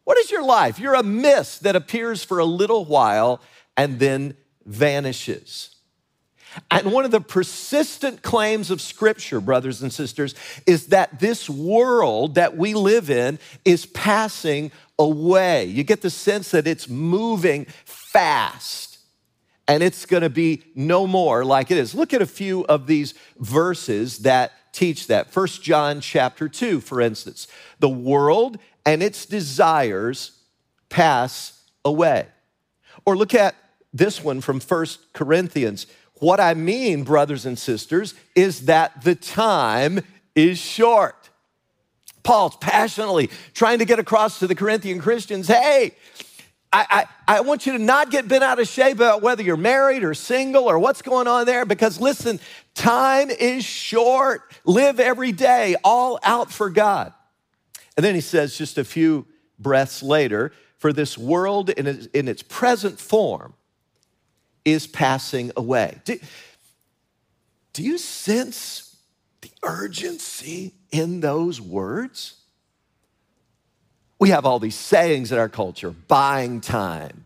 What 0.04 0.20
is 0.20 0.30
your 0.32 0.44
life? 0.44 0.80
You're 0.80 0.94
a 0.94 1.04
mist 1.04 1.64
that 1.64 1.76
appears 1.76 2.24
for 2.24 2.38
a 2.38 2.46
little 2.46 2.86
while 2.86 3.42
and 3.76 4.00
then 4.00 4.38
vanishes. 4.64 5.76
And 6.72 6.92
one 6.92 7.06
of 7.06 7.12
the 7.12 7.22
persistent 7.22 8.22
claims 8.22 8.72
of 8.72 8.82
Scripture, 8.82 9.40
brothers 9.40 9.82
and 9.82 9.94
sisters, 9.94 10.36
is 10.66 10.88
that 10.88 11.20
this 11.20 11.50
world 11.50 12.36
that 12.36 12.58
we 12.58 12.74
live 12.74 13.10
in 13.10 13.40
is 13.66 13.86
passing 13.86 14.72
away. 14.98 15.66
You 15.66 15.84
get 15.84 16.02
the 16.02 16.10
sense 16.10 16.52
that 16.52 16.68
it's 16.68 16.90
moving 16.90 17.66
fast 17.86 18.90
and 19.68 19.84
it's 19.84 20.08
going 20.08 20.24
to 20.24 20.32
be 20.32 20.64
no 20.74 21.06
more 21.06 21.46
like 21.46 21.70
it 21.70 21.78
is. 21.78 21.94
Look 21.94 22.12
at 22.14 22.24
a 22.24 22.28
few 22.28 22.66
of 22.66 22.88
these 22.88 23.14
verses 23.38 24.20
that 24.20 24.52
teach 24.74 25.08
that. 25.08 25.32
First 25.32 25.62
John 25.62 26.02
chapter 26.02 26.50
2, 26.50 26.82
for 26.82 27.00
instance. 27.00 27.48
The 27.80 27.90
world 27.90 28.58
and 28.86 29.04
its 29.04 29.28
desires 29.28 30.32
pass 30.90 31.62
away. 31.86 32.28
Or 33.06 33.16
look 33.16 33.36
at 33.36 33.56
this 33.94 34.24
one 34.24 34.42
from 34.42 34.60
First 34.60 35.14
Corinthians. 35.14 35.86
What 36.20 36.40
I 36.40 36.54
mean, 36.54 37.04
brothers 37.04 37.46
and 37.46 37.58
sisters, 37.58 38.14
is 38.36 38.66
that 38.66 39.04
the 39.04 39.16
time 39.16 40.02
is 40.36 40.60
short. 40.60 41.30
Paul's 42.24 42.58
passionately 42.58 43.30
trying 43.54 43.80
to 43.80 43.86
get 43.86 44.00
across 44.00 44.40
to 44.40 44.48
the 44.48 44.56
Corinthian 44.56 45.00
Christians 45.00 45.48
hey, 45.48 45.96
I, 46.72 47.06
I, 47.28 47.38
I, 47.38 47.42
want 47.42 47.66
you 47.66 47.74
to 47.74 47.80
not 47.80 48.12
get 48.12 48.28
bent 48.28 48.44
out 48.44 48.60
of 48.60 48.68
shape 48.68 48.98
about 48.98 49.24
whether 49.24 49.42
you're 49.42 49.58
married 49.58 50.04
or 50.04 50.14
single 50.14 50.66
or 50.66 50.78
what's 50.78 51.02
going 51.02 51.28
on 51.28 51.48
there 51.48 51.66
because 51.66 52.00
listen, 52.00 52.40
time 52.76 53.32
is 53.32 53.66
short. 53.66 54.42
Live 54.66 55.00
every 55.00 55.32
day 55.32 55.76
all 55.84 56.20
out 56.22 56.52
for 56.52 56.70
God. 56.70 57.14
And 57.98 58.06
then 58.06 58.14
he 58.14 58.22
says 58.22 58.56
just 58.56 58.78
a 58.78 58.84
few 58.84 59.26
breaths 59.58 60.04
later, 60.04 60.52
for 60.78 60.94
this 60.94 61.18
world 61.18 61.70
in 61.72 61.88
its, 61.88 62.06
in 62.08 62.28
its 62.28 62.44
present 62.44 63.00
form 63.00 63.54
is 64.72 64.88
passing 64.88 65.52
away. 65.56 66.00
Do, 66.06 66.20
do 67.74 67.84
you 67.84 67.98
sense 67.98 68.98
the 69.42 69.52
urgency 69.64 70.74
in 70.92 71.20
those 71.22 71.60
words? 71.62 72.36
We 74.20 74.30
have 74.30 74.46
all 74.46 74.60
these 74.60 74.76
sayings 74.76 75.32
in 75.32 75.38
our 75.38 75.50
culture 75.50 75.92
buying 75.92 76.60
time, 76.60 77.26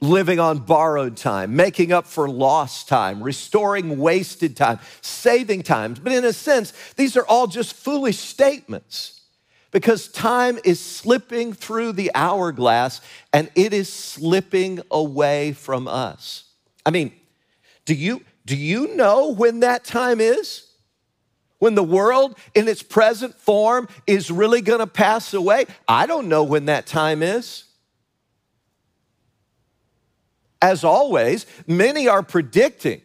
living 0.00 0.40
on 0.40 0.58
borrowed 0.58 1.16
time, 1.16 1.54
making 1.54 1.92
up 1.92 2.06
for 2.06 2.28
lost 2.28 2.88
time, 2.88 3.22
restoring 3.22 3.98
wasted 3.98 4.56
time, 4.56 4.80
saving 5.00 5.62
time. 5.62 5.94
But 5.94 6.12
in 6.12 6.24
a 6.24 6.32
sense, 6.32 6.72
these 6.96 7.16
are 7.16 7.26
all 7.26 7.46
just 7.46 7.74
foolish 7.74 8.18
statements 8.18 9.21
because 9.72 10.06
time 10.06 10.58
is 10.64 10.78
slipping 10.78 11.52
through 11.52 11.92
the 11.92 12.12
hourglass 12.14 13.00
and 13.32 13.50
it 13.56 13.72
is 13.72 13.92
slipping 13.92 14.80
away 14.90 15.52
from 15.52 15.88
us. 15.88 16.44
I 16.86 16.90
mean, 16.90 17.12
do 17.84 17.94
you, 17.94 18.22
do 18.46 18.54
you 18.54 18.94
know 18.94 19.32
when 19.32 19.60
that 19.60 19.82
time 19.84 20.20
is? 20.20 20.68
When 21.58 21.74
the 21.74 21.82
world 21.82 22.36
in 22.54 22.68
its 22.68 22.82
present 22.82 23.34
form 23.34 23.88
is 24.06 24.30
really 24.30 24.60
gonna 24.60 24.86
pass 24.86 25.32
away? 25.32 25.66
I 25.88 26.06
don't 26.06 26.28
know 26.28 26.44
when 26.44 26.66
that 26.66 26.86
time 26.86 27.22
is. 27.22 27.64
As 30.60 30.84
always, 30.84 31.46
many 31.66 32.08
are 32.08 32.22
predicting 32.22 33.00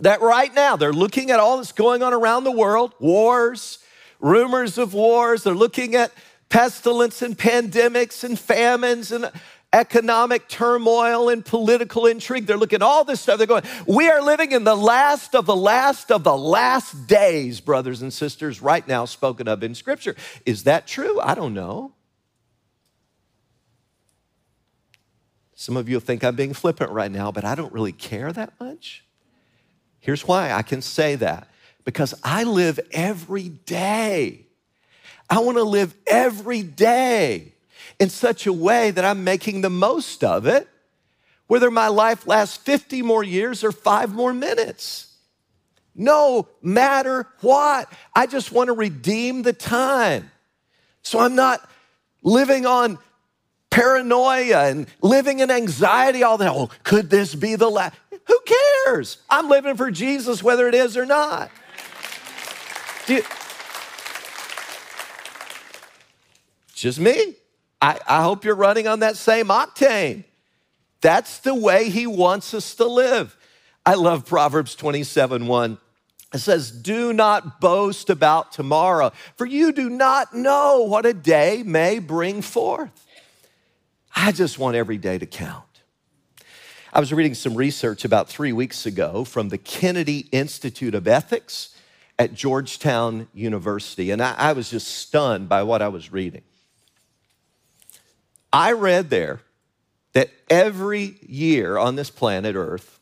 that 0.00 0.20
right 0.20 0.52
now 0.54 0.76
they're 0.76 0.92
looking 0.92 1.30
at 1.30 1.40
all 1.40 1.56
that's 1.56 1.72
going 1.72 2.02
on 2.02 2.12
around 2.12 2.44
the 2.44 2.52
world 2.52 2.94
wars, 3.00 3.79
rumors 4.20 4.78
of 4.78 4.94
wars. 4.94 5.42
They're 5.42 5.54
looking 5.54 5.94
at 5.94 6.12
pestilence 6.48 7.22
and 7.22 7.36
pandemics 7.36 8.24
and 8.24 8.38
famines 8.38 9.12
and 9.12 9.30
economic 9.72 10.48
turmoil 10.48 11.28
and 11.28 11.44
political 11.44 12.06
intrigue. 12.06 12.46
They're 12.46 12.56
looking 12.56 12.76
at 12.76 12.82
all 12.82 13.04
this 13.04 13.20
stuff. 13.20 13.38
They're 13.38 13.46
going, 13.46 13.62
we 13.86 14.08
are 14.08 14.20
living 14.20 14.52
in 14.52 14.64
the 14.64 14.74
last 14.74 15.34
of 15.34 15.46
the 15.46 15.56
last 15.56 16.10
of 16.10 16.24
the 16.24 16.36
last 16.36 17.06
days, 17.06 17.60
brothers 17.60 18.02
and 18.02 18.12
sisters, 18.12 18.60
right 18.60 18.86
now 18.86 19.04
spoken 19.04 19.46
of 19.46 19.62
in 19.62 19.74
Scripture. 19.74 20.16
Is 20.44 20.64
that 20.64 20.86
true? 20.86 21.20
I 21.20 21.34
don't 21.34 21.54
know. 21.54 21.92
Some 25.54 25.76
of 25.76 25.88
you 25.88 26.00
think 26.00 26.24
I'm 26.24 26.36
being 26.36 26.54
flippant 26.54 26.90
right 26.90 27.12
now, 27.12 27.30
but 27.30 27.44
I 27.44 27.54
don't 27.54 27.72
really 27.72 27.92
care 27.92 28.32
that 28.32 28.54
much. 28.58 29.04
Here's 30.00 30.26
why 30.26 30.52
I 30.52 30.62
can 30.62 30.80
say 30.80 31.16
that 31.16 31.49
because 31.90 32.14
I 32.22 32.44
live 32.44 32.78
every 32.92 33.48
day. 33.48 34.46
I 35.28 35.40
want 35.40 35.56
to 35.58 35.64
live 35.64 35.92
every 36.06 36.62
day 36.62 37.52
in 37.98 38.10
such 38.10 38.46
a 38.46 38.52
way 38.52 38.92
that 38.92 39.04
I'm 39.04 39.24
making 39.24 39.62
the 39.62 39.70
most 39.70 40.22
of 40.22 40.46
it, 40.46 40.68
whether 41.48 41.68
my 41.68 41.88
life 41.88 42.28
lasts 42.28 42.56
50 42.58 43.02
more 43.02 43.24
years 43.24 43.64
or 43.64 43.72
five 43.72 44.14
more 44.14 44.32
minutes. 44.32 45.16
No 45.92 46.46
matter 46.62 47.26
what, 47.40 47.92
I 48.14 48.28
just 48.28 48.52
want 48.52 48.68
to 48.68 48.72
redeem 48.72 49.42
the 49.42 49.52
time. 49.52 50.30
So 51.02 51.18
I'm 51.18 51.34
not 51.34 51.68
living 52.22 52.66
on 52.66 53.00
paranoia 53.70 54.68
and 54.70 54.86
living 55.02 55.40
in 55.40 55.50
anxiety 55.50 56.22
all 56.22 56.38
the 56.38 56.44
time. 56.44 56.54
Oh, 56.56 56.70
could 56.84 57.10
this 57.10 57.34
be 57.34 57.56
the 57.56 57.68
last? 57.68 57.96
Who 58.28 58.38
cares? 58.84 59.18
I'm 59.28 59.48
living 59.48 59.76
for 59.76 59.90
Jesus 59.90 60.40
whether 60.40 60.68
it 60.68 60.74
is 60.76 60.96
or 60.96 61.04
not. 61.04 61.50
Just 66.74 66.98
me. 66.98 67.34
I, 67.82 67.98
I 68.06 68.22
hope 68.22 68.44
you're 68.44 68.54
running 68.54 68.86
on 68.86 69.00
that 69.00 69.16
same 69.16 69.46
octane. 69.46 70.24
That's 71.00 71.38
the 71.38 71.54
way 71.54 71.88
he 71.88 72.06
wants 72.06 72.54
us 72.54 72.74
to 72.76 72.84
live. 72.84 73.36
I 73.84 73.94
love 73.94 74.26
Proverbs 74.26 74.74
27 74.74 75.46
1. 75.46 75.78
It 76.32 76.38
says, 76.38 76.70
Do 76.70 77.12
not 77.12 77.60
boast 77.60 78.08
about 78.10 78.52
tomorrow, 78.52 79.12
for 79.36 79.46
you 79.46 79.72
do 79.72 79.90
not 79.90 80.34
know 80.34 80.84
what 80.86 81.06
a 81.06 81.14
day 81.14 81.62
may 81.64 81.98
bring 81.98 82.42
forth. 82.42 83.06
I 84.14 84.32
just 84.32 84.58
want 84.58 84.76
every 84.76 84.98
day 84.98 85.18
to 85.18 85.26
count. 85.26 85.64
I 86.92 87.00
was 87.00 87.12
reading 87.12 87.34
some 87.34 87.54
research 87.54 88.04
about 88.04 88.28
three 88.28 88.52
weeks 88.52 88.84
ago 88.84 89.24
from 89.24 89.48
the 89.48 89.58
Kennedy 89.58 90.28
Institute 90.32 90.94
of 90.94 91.06
Ethics 91.06 91.74
at 92.20 92.34
Georgetown 92.34 93.28
University, 93.32 94.10
and 94.10 94.20
I, 94.20 94.34
I 94.36 94.52
was 94.52 94.68
just 94.68 94.88
stunned 94.88 95.48
by 95.48 95.62
what 95.62 95.80
I 95.80 95.88
was 95.88 96.12
reading. 96.12 96.42
I 98.52 98.72
read 98.72 99.08
there 99.08 99.40
that 100.12 100.28
every 100.50 101.16
year 101.22 101.78
on 101.78 101.96
this 101.96 102.10
planet 102.10 102.56
Earth, 102.56 103.00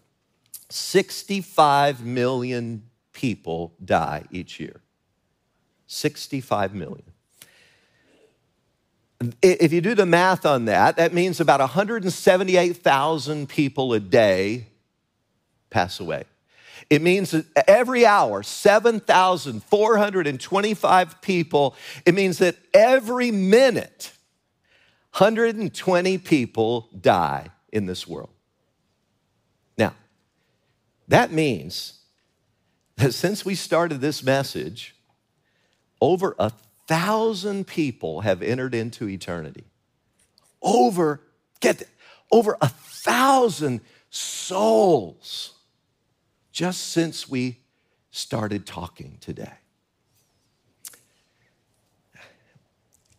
65 0.71 2.05
million 2.05 2.85
people 3.13 3.75
die 3.85 4.23
each 4.31 4.61
year. 4.61 4.83
65 5.89 6.73
million. 6.73 7.03
If 9.43 9.73
you 9.73 9.81
do 9.81 9.97
the 9.97 10.07
math 10.07 10.47
on 10.47 10.67
that, 10.67 10.97
that 10.97 11.13
means 11.13 11.41
about 11.41 11.59
178,000 11.59 13.49
people 13.49 13.93
a 13.95 13.99
day 13.99 14.67
pass 15.71 15.99
away. 15.99 16.23
It 16.91 17.03
means 17.03 17.31
that 17.33 17.45
every 17.67 18.07
hour, 18.07 18.43
7,425 18.43 21.21
people. 21.21 21.77
It 22.07 22.15
means 22.15 22.39
that 22.39 22.57
every 22.73 23.31
minute, 23.31 24.13
120 25.13 26.19
people 26.19 26.89
die 26.99 27.51
in 27.73 27.85
this 27.87 28.09
world. 28.09 28.31
Now, 29.77 29.93
that 31.09 31.31
means 31.31 32.01
that 32.97 33.13
since 33.13 33.45
we 33.45 33.55
started 33.55 34.01
this 34.01 34.23
message, 34.23 34.97
over 36.01 36.35
a 36.39 36.51
thousand 36.87 37.67
people 37.67 38.23
have 38.23 38.41
entered 38.41 38.75
into 38.75 39.07
eternity. 39.09 39.65
Over, 40.63 41.21
get 41.61 41.81
this, 41.81 41.89
over 42.33 42.57
a 42.61 42.69
thousand 42.69 43.81
souls 44.11 45.58
just 46.59 46.89
since 46.89 47.29
we 47.29 47.57
started 48.11 48.67
talking 48.67 49.17
today. 49.21 49.53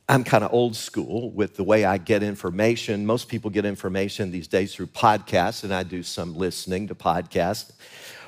I'm 0.10 0.26
kind 0.26 0.44
of 0.44 0.52
old 0.52 0.76
school 0.76 1.32
with 1.32 1.56
the 1.56 1.64
way 1.64 1.86
I 1.86 2.00
get 2.00 2.22
information. 2.22 3.06
Most 3.06 3.30
people 3.30 3.50
get 3.50 3.64
information 3.64 4.32
these 4.32 4.50
days 4.50 4.76
through 4.76 4.88
podcasts, 4.88 5.64
and 5.64 5.74
I 5.74 5.84
do 5.84 6.04
some 6.04 6.36
listening 6.36 6.90
to 6.90 6.96
podcasts. 6.96 7.72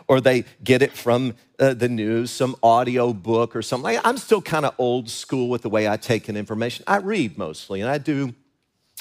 Or 0.08 0.22
they 0.22 0.46
get 0.63 0.82
it 0.82 0.94
from 0.94 1.36
uh, 1.60 1.74
the 1.74 1.89
news, 1.89 2.32
some 2.32 2.56
audio 2.63 3.12
book 3.12 3.53
or 3.53 3.62
something. 3.62 4.00
I'm 4.06 4.18
still 4.18 4.41
kind 4.41 4.65
of 4.65 4.74
old 4.77 5.10
school 5.10 5.50
with 5.50 5.63
the 5.63 5.70
way 5.70 5.89
I 5.89 5.98
take 5.98 6.30
in 6.30 6.38
information. 6.38 6.86
I 6.88 7.00
read 7.00 7.38
mostly, 7.38 7.82
and 7.82 7.89
I 7.89 7.98
do 7.98 8.34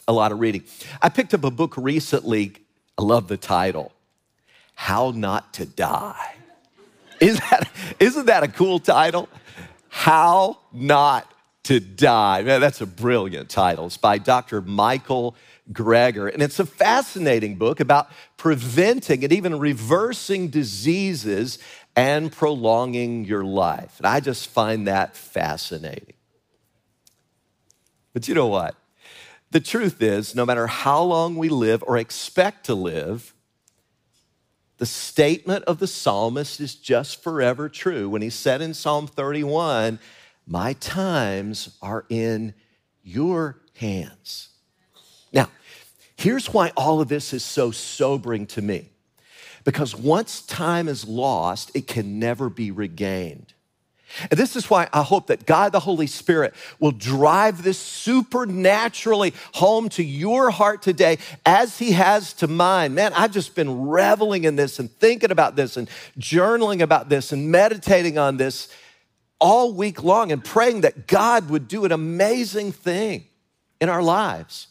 a 0.09 0.13
lot 0.13 0.33
of 0.33 0.41
reading. 0.41 0.65
I 1.01 1.09
picked 1.09 1.35
up 1.35 1.45
a 1.45 1.53
book 1.53 1.77
recently. 1.77 2.57
I 2.99 3.03
love 3.03 3.29
the 3.29 3.37
title 3.37 3.93
How 4.81 5.13
Not 5.15 5.53
to 5.55 5.67
Die. 5.67 6.35
Is 7.21 7.39
that, 7.39 7.71
isn't 8.01 8.25
that 8.27 8.43
a 8.43 8.49
cool 8.49 8.79
title? 8.79 9.29
How 9.91 10.59
Not 10.73 11.31
to 11.65 11.81
Die. 11.81 12.43
Man, 12.45 12.63
that's 12.63 12.81
a 12.81 12.87
brilliant 12.87 13.51
title. 13.51 13.85
It's 13.85 13.99
by 13.99 14.17
Dr. 14.17 14.63
Michael 14.63 15.37
Greger. 15.71 16.33
And 16.33 16.43
it's 16.43 16.59
a 16.59 16.65
fascinating 16.65 17.57
book 17.57 17.79
about 17.79 18.11
preventing 18.39 19.23
and 19.23 19.35
even 19.35 19.59
reversing 19.59 20.49
diseases 20.49 21.59
and 21.95 22.33
prolonging 22.33 23.27
your 23.27 23.45
life. 23.45 23.99
And 23.99 24.07
I 24.07 24.21
just 24.21 24.49
find 24.49 24.89
that 24.89 25.15
fascinating. 25.15 26.15
But 28.15 28.29
you 28.29 28.35
know 28.35 28.47
what? 28.47 28.77
The 29.51 29.61
truth 29.61 30.01
is, 30.01 30.35
no 30.35 30.47
matter 30.47 30.67
how 30.67 31.03
long 31.03 31.37
we 31.37 31.51
live 31.51 31.85
or 31.87 31.99
expect 31.99 32.65
to 32.65 32.75
live, 32.75 33.35
the 34.81 34.87
statement 34.87 35.63
of 35.65 35.79
the 35.79 35.87
psalmist 35.87 36.59
is 36.59 36.75
just 36.75 37.23
forever 37.23 37.69
true. 37.69 38.09
When 38.09 38.23
he 38.23 38.31
said 38.31 38.63
in 38.63 38.73
Psalm 38.73 39.07
31, 39.07 39.99
my 40.47 40.73
times 40.73 41.77
are 41.83 42.07
in 42.09 42.55
your 43.03 43.61
hands. 43.75 44.49
Now, 45.35 45.51
here's 46.17 46.55
why 46.55 46.73
all 46.79 47.03
of 47.03 47.09
this 47.09 47.35
is 47.35 47.45
so 47.45 47.71
sobering 47.71 48.47
to 48.47 48.63
me. 48.63 48.89
Because 49.65 49.95
once 49.95 50.41
time 50.41 50.89
is 50.89 51.07
lost, 51.07 51.71
it 51.75 51.87
can 51.87 52.19
never 52.19 52.49
be 52.49 52.71
regained. 52.71 53.53
And 54.31 54.39
this 54.39 54.57
is 54.57 54.69
why 54.69 54.89
I 54.93 55.03
hope 55.03 55.29
that 55.29 55.47
God 55.47 55.73
the 55.73 55.81
Holy 55.81 56.07
Spirit 56.07 56.55
will 56.79 56.93
drive 56.93 57.63
this 57.63 57.79
supernaturally 57.79 59.35
home 59.55 59.89
to 59.91 60.03
your 60.03 60.51
heart 60.51 60.83
today 60.83 61.19
as 61.47 61.79
He 61.79 61.93
has 61.93 62.33
to 62.35 62.49
mine. 62.49 62.95
Man, 62.95 63.13
I've 63.15 63.33
just 63.33 63.55
been 63.55 63.89
reveling 63.89 64.45
in 64.45 64.57
this 64.57 64.79
and 64.79 64.91
thinking 64.91 65.31
about 65.31 65.57
this 65.57 65.77
and 65.77 65.89
journaling 66.19 66.81
about 66.81 67.09
this 67.09 67.33
and 67.33 67.51
meditating 67.51 68.19
on 68.19 68.37
this 68.37 68.69
all 69.41 69.73
week 69.73 70.03
long 70.03 70.33
and 70.33 70.45
praying 70.45 70.83
that 70.83 71.07
God 71.07 71.49
would 71.49 71.69
do 71.69 71.85
an 71.85 71.93
amazing 71.93 72.73
thing 72.73 73.25
in 73.81 73.89
our 73.89 74.03
lives. 74.03 74.69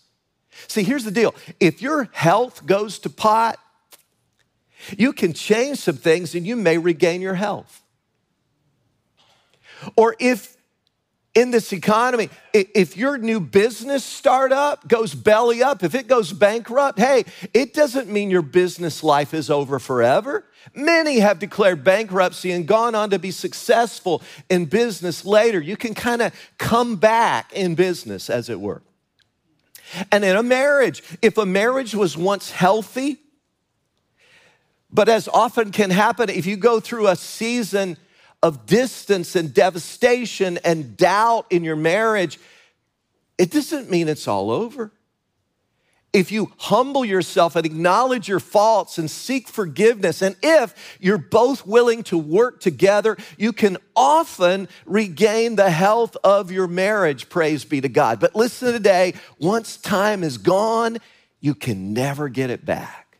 See, 0.67 0.83
here's 0.83 1.05
the 1.05 1.11
deal 1.11 1.33
if 1.59 1.81
your 1.81 2.09
health 2.11 2.65
goes 2.65 2.99
to 2.99 3.09
pot, 3.09 3.57
you 4.97 5.13
can 5.13 5.33
change 5.33 5.79
some 5.79 5.97
things 5.97 6.35
and 6.35 6.45
you 6.45 6.55
may 6.55 6.77
regain 6.77 7.21
your 7.21 7.35
health. 7.35 7.78
Or 9.95 10.15
if 10.19 10.57
in 11.35 11.51
this 11.51 11.71
economy, 11.71 12.29
if 12.53 12.97
your 12.97 13.17
new 13.17 13.39
business 13.39 14.03
startup 14.03 14.87
goes 14.87 15.13
belly 15.13 15.61
up, 15.61 15.83
if 15.83 15.93
it 15.93 16.07
goes 16.07 16.33
bankrupt, 16.33 16.97
hey, 16.97 17.23
it 17.53 17.73
doesn't 17.73 18.09
mean 18.09 18.29
your 18.31 18.41
business 18.41 19.03
life 19.03 19.33
is 19.33 19.49
over 19.49 19.79
forever. 19.79 20.45
Many 20.73 21.19
have 21.19 21.39
declared 21.39 21.83
bankruptcy 21.83 22.51
and 22.51 22.67
gone 22.67 22.95
on 22.95 23.11
to 23.11 23.19
be 23.19 23.31
successful 23.31 24.21
in 24.49 24.65
business 24.65 25.23
later. 25.23 25.59
You 25.61 25.77
can 25.77 25.93
kind 25.93 26.21
of 26.21 26.33
come 26.57 26.95
back 26.95 27.53
in 27.53 27.75
business, 27.75 28.29
as 28.29 28.49
it 28.49 28.59
were. 28.59 28.81
And 30.11 30.25
in 30.25 30.35
a 30.35 30.43
marriage, 30.43 31.03
if 31.21 31.37
a 31.37 31.45
marriage 31.45 31.95
was 31.95 32.17
once 32.17 32.51
healthy, 32.51 33.17
but 34.91 35.07
as 35.07 35.27
often 35.27 35.71
can 35.71 35.91
happen, 35.91 36.29
if 36.29 36.45
you 36.45 36.57
go 36.57 36.79
through 36.79 37.07
a 37.07 37.15
season 37.15 37.97
of 38.41 38.65
distance 38.65 39.35
and 39.35 39.53
devastation 39.53 40.57
and 40.63 40.95
doubt 40.95 41.45
in 41.49 41.63
your 41.63 41.75
marriage, 41.75 42.39
it 43.37 43.51
doesn't 43.51 43.89
mean 43.89 44.07
it's 44.07 44.27
all 44.27 44.51
over 44.51 44.91
if 46.11 46.31
you 46.31 46.51
humble 46.57 47.05
yourself 47.05 47.55
and 47.55 47.65
acknowledge 47.65 48.27
your 48.27 48.39
faults 48.39 48.97
and 48.97 49.09
seek 49.09 49.47
forgiveness, 49.47 50.21
and 50.21 50.35
if 50.41 50.97
you're 50.99 51.19
both 51.19 51.67
willing 51.67 52.03
to 52.03 52.17
work 52.17 52.59
together, 52.59 53.15
you 53.37 53.53
can 53.53 53.77
often 53.95 54.67
regain 54.85 55.55
the 55.55 55.69
health 55.69 56.17
of 56.23 56.51
your 56.51 56.67
marriage. 56.67 57.29
Praise 57.29 57.63
be 57.63 57.81
to 57.81 57.89
God. 57.89 58.19
But 58.19 58.35
listen 58.35 58.73
today 58.73 59.13
once 59.37 59.77
time 59.77 60.23
is 60.23 60.37
gone, 60.37 60.97
you 61.39 61.53
can 61.53 61.93
never 61.93 62.27
get 62.27 62.49
it 62.49 62.65
back. 62.65 63.17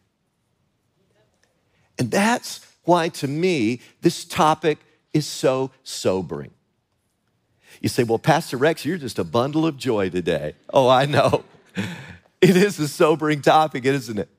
And 2.00 2.10
that's 2.10 2.66
why, 2.84 3.10
to 3.10 3.28
me, 3.28 3.82
this 4.02 4.26
topic 4.26 4.80
is 5.14 5.26
so 5.26 5.72
sobering. 5.84 6.52
You 7.82 7.90
say, 7.90 8.04
Well, 8.04 8.20
Pastor 8.20 8.58
Rex, 8.58 8.86
you're 8.86 8.98
just 8.98 9.20
a 9.20 9.24
bundle 9.24 9.66
of 9.66 9.78
joy 9.78 10.10
today. 10.10 10.56
Oh, 10.74 10.88
I 10.88 11.06
know. 11.06 11.44
It 12.42 12.56
is 12.56 12.80
a 12.80 12.88
sobering 12.88 13.42
topic, 13.42 13.84
isn't 13.84 14.18
it? 14.18 14.30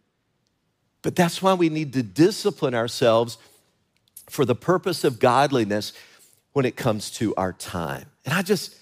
But 1.02 1.16
that's 1.16 1.42
why 1.42 1.54
we 1.54 1.68
need 1.68 1.92
to 1.94 2.02
discipline 2.02 2.74
ourselves 2.74 3.38
for 4.28 4.44
the 4.44 4.54
purpose 4.54 5.04
of 5.04 5.18
godliness 5.18 5.92
when 6.52 6.64
it 6.64 6.76
comes 6.76 7.10
to 7.12 7.34
our 7.34 7.52
time. 7.52 8.06
And 8.24 8.34
I 8.34 8.42
just, 8.42 8.74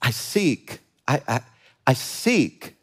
I 0.00 0.10
seek, 0.10 0.78
I, 1.06 1.22
I, 1.26 1.40
I 1.86 1.94
seek 1.94 2.74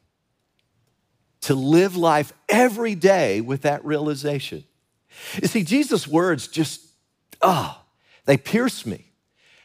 to 1.42 1.56
live 1.56 1.96
life 1.96 2.34
every 2.48 2.96
day 2.96 3.42
with 3.42 3.64
that 3.64 3.84
realization. 3.84 4.64
You 5.42 5.48
see, 5.48 5.64
Jesus' 5.64 6.08
words 6.08 6.48
just, 6.48 6.82
oh, 7.44 7.82
they 8.26 8.38
pierce 8.38 8.86
me. 8.86 9.06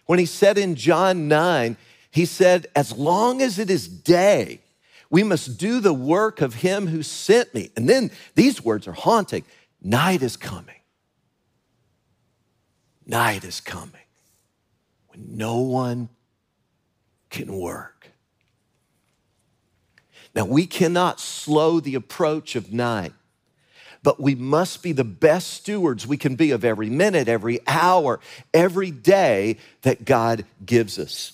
When 0.07 0.19
he 0.19 0.27
said 0.27 0.59
in 0.59 0.75
John 0.75 1.29
9, 1.29 1.77
he 2.11 2.25
said, 2.25 2.67
As 2.75 2.97
long 2.97 3.41
as 3.41 3.59
it 3.59 3.71
is 3.71 3.89
day, 3.89 4.61
we 5.11 5.23
must 5.23 5.59
do 5.59 5.81
the 5.81 5.95
work 5.95 6.41
of 6.41 6.55
him 6.55 6.87
who 6.89 7.03
sent 7.03 7.55
me. 7.55 7.71
And 7.77 7.89
then 7.89 8.11
these 8.35 8.63
words 8.63 8.87
are 8.87 8.93
haunting 8.93 9.45
night 9.81 10.23
is 10.23 10.37
coming. 10.37 10.75
Night 13.07 13.45
is 13.45 13.61
coming 13.61 13.95
when 15.09 15.37
no 15.37 15.59
one 15.59 16.11
can 17.31 17.57
work. 17.57 18.11
Now, 20.35 20.45
we 20.45 20.67
cannot 20.67 21.21
slow 21.21 21.81
the 21.81 21.95
approach 21.95 22.55
of 22.55 22.73
night, 22.73 23.13
but 24.03 24.21
we 24.21 24.35
must 24.35 24.83
be 24.83 24.93
the 24.93 25.05
best 25.05 25.49
stewards 25.49 26.07
we 26.07 26.17
can 26.17 26.37
be 26.37 26.51
of 26.51 26.65
every 26.65 26.91
minute, 26.91 27.29
every 27.29 27.61
hour, 27.67 28.21
every 28.55 28.91
day 28.91 29.59
that 29.83 30.05
God 30.05 30.45
gives 30.65 30.99
us. 30.99 31.33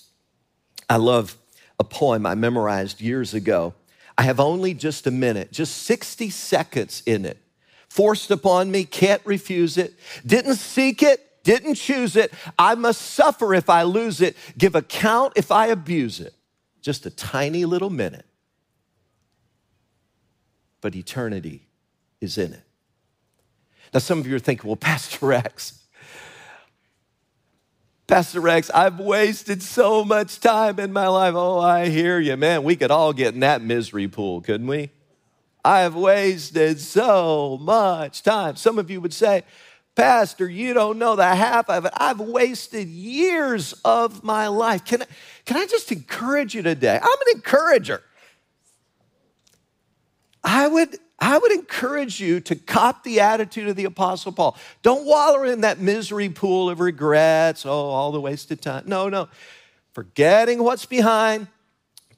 I 0.89 0.97
love 0.97 1.37
a 1.79 1.83
poem 1.83 2.25
I 2.25 2.35
memorized 2.35 3.01
years 3.01 3.33
ago. 3.33 3.73
I 4.17 4.23
have 4.23 4.39
only 4.39 4.73
just 4.73 5.07
a 5.07 5.11
minute, 5.11 5.51
just 5.51 5.83
60 5.83 6.29
seconds 6.29 7.03
in 7.05 7.25
it. 7.25 7.37
Forced 7.89 8.31
upon 8.31 8.71
me, 8.71 8.83
can't 8.85 9.21
refuse 9.25 9.77
it. 9.77 9.93
Didn't 10.25 10.55
seek 10.55 11.03
it, 11.03 11.43
didn't 11.43 11.75
choose 11.75 12.15
it. 12.15 12.33
I 12.57 12.75
must 12.75 13.01
suffer 13.01 13.53
if 13.53 13.69
I 13.69 13.83
lose 13.83 14.21
it, 14.21 14.35
give 14.57 14.75
account 14.75 15.33
if 15.35 15.51
I 15.51 15.67
abuse 15.67 16.19
it. 16.19 16.33
Just 16.81 17.05
a 17.05 17.09
tiny 17.09 17.65
little 17.65 17.89
minute. 17.89 18.25
But 20.81 20.95
eternity 20.95 21.64
is 22.25 22.37
in 22.37 22.53
it. 22.53 22.61
Now, 23.93 24.01
some 24.01 24.19
of 24.19 24.27
you 24.27 24.35
are 24.35 24.39
thinking, 24.39 24.67
well, 24.67 24.75
Pastor 24.91 25.25
Rex, 25.25 25.79
Pastor 28.07 28.39
Rex, 28.39 28.69
I've 28.69 28.99
wasted 28.99 29.63
so 29.63 30.05
much 30.05 30.39
time 30.39 30.79
in 30.79 30.93
my 30.93 31.07
life. 31.07 31.33
Oh, 31.35 31.59
I 31.59 31.87
hear 31.87 32.19
you, 32.19 32.37
man. 32.37 32.63
We 32.63 32.75
could 32.75 32.91
all 32.91 33.13
get 33.13 33.33
in 33.33 33.39
that 33.39 33.63
misery 33.63 34.07
pool, 34.07 34.41
couldn't 34.41 34.67
we? 34.67 34.91
I've 35.63 35.95
wasted 35.95 36.79
so 36.79 37.57
much 37.59 38.21
time. 38.21 38.57
Some 38.57 38.77
of 38.77 38.91
you 38.91 39.01
would 39.01 39.13
say, 39.13 39.43
Pastor, 39.95 40.47
you 40.47 40.75
don't 40.75 40.99
know 40.99 41.15
the 41.15 41.25
half 41.25 41.67
of 41.69 41.85
it. 41.85 41.93
I've 41.95 42.19
wasted 42.19 42.87
years 42.87 43.73
of 43.83 44.23
my 44.23 44.49
life. 44.49 44.85
Can 44.85 45.01
I, 45.01 45.05
can 45.45 45.57
I 45.57 45.65
just 45.65 45.91
encourage 45.91 46.53
you 46.53 46.61
today? 46.61 46.99
I'm 47.01 47.09
an 47.09 47.27
encourager. 47.33 48.03
I 50.43 50.67
would, 50.67 50.99
I 51.19 51.37
would 51.37 51.51
encourage 51.51 52.19
you 52.19 52.39
to 52.41 52.55
cop 52.55 53.03
the 53.03 53.21
attitude 53.21 53.69
of 53.69 53.75
the 53.75 53.85
Apostle 53.85 54.31
Paul. 54.31 54.57
Don't 54.81 55.05
wallow 55.05 55.43
in 55.43 55.61
that 55.61 55.79
misery 55.79 56.29
pool 56.29 56.69
of 56.69 56.79
regrets, 56.79 57.65
oh, 57.65 57.71
all 57.71 58.11
the 58.11 58.19
wasted 58.19 58.61
time. 58.61 58.83
No, 58.85 59.07
no. 59.07 59.29
Forgetting 59.93 60.61
what's 60.61 60.85
behind, 60.85 61.47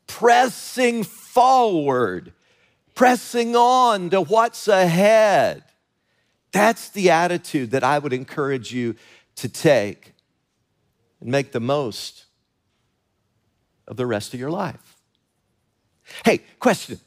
pressing 0.08 1.04
forward, 1.04 2.34
pressing 2.96 3.56
on 3.56 4.10
to 4.10 4.22
what's 4.22 4.68
ahead. 4.68 5.64
That's 6.52 6.90
the 6.90 7.12
attitude 7.12 7.72
that 7.72 7.84
I 7.84 8.00
would 8.00 8.14
encourage 8.14 8.74
you 8.74 8.96
to 9.36 9.48
take 9.48 10.14
and 11.22 11.30
make 11.30 11.52
the 11.52 11.60
most 11.60 12.26
of 13.88 13.96
the 13.96 14.08
rest 14.08 14.34
of 14.34 14.40
your 14.40 14.50
life. 14.50 14.98
Hey, 16.26 16.40
question 16.60 17.00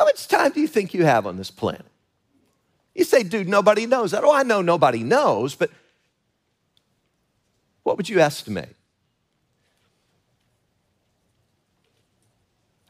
How 0.00 0.06
much 0.06 0.28
time 0.28 0.50
do 0.52 0.62
you 0.62 0.66
think 0.66 0.94
you 0.94 1.04
have 1.04 1.26
on 1.26 1.36
this 1.36 1.50
planet? 1.50 1.84
You 2.94 3.04
say, 3.04 3.22
dude, 3.22 3.46
nobody 3.46 3.84
knows 3.84 4.12
that. 4.12 4.24
Oh, 4.24 4.32
I 4.32 4.44
know 4.44 4.62
nobody 4.62 5.02
knows, 5.02 5.54
but 5.54 5.70
what 7.82 7.98
would 7.98 8.08
you 8.08 8.18
estimate? 8.18 8.74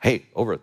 Hey, 0.00 0.26
over 0.36 0.60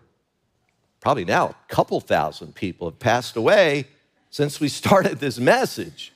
probably 1.00 1.26
now 1.26 1.48
a 1.48 1.54
couple 1.68 2.00
thousand 2.00 2.54
people 2.54 2.88
have 2.88 2.98
passed 2.98 3.36
away 3.36 3.84
since 4.30 4.58
we 4.58 4.68
started 4.70 5.20
this 5.20 5.38
message. 5.38 6.14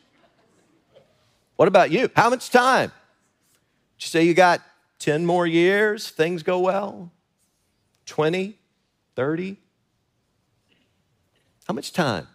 What 1.57 1.69
about 1.69 1.91
you? 1.91 2.11
How 2.17 2.31
much 2.31 2.49
time? 2.49 2.91
Did 3.99 4.05
you 4.05 4.09
say 4.09 4.25
you 4.25 4.33
got 4.33 4.63
10 4.99 5.27
more 5.27 5.47
years? 5.47 6.09
Things 6.09 6.43
go 6.43 6.59
well? 6.59 7.13
20, 8.07 8.57
30? 9.15 9.59
How 11.73 11.75
much 11.75 11.95
time? 11.95 12.29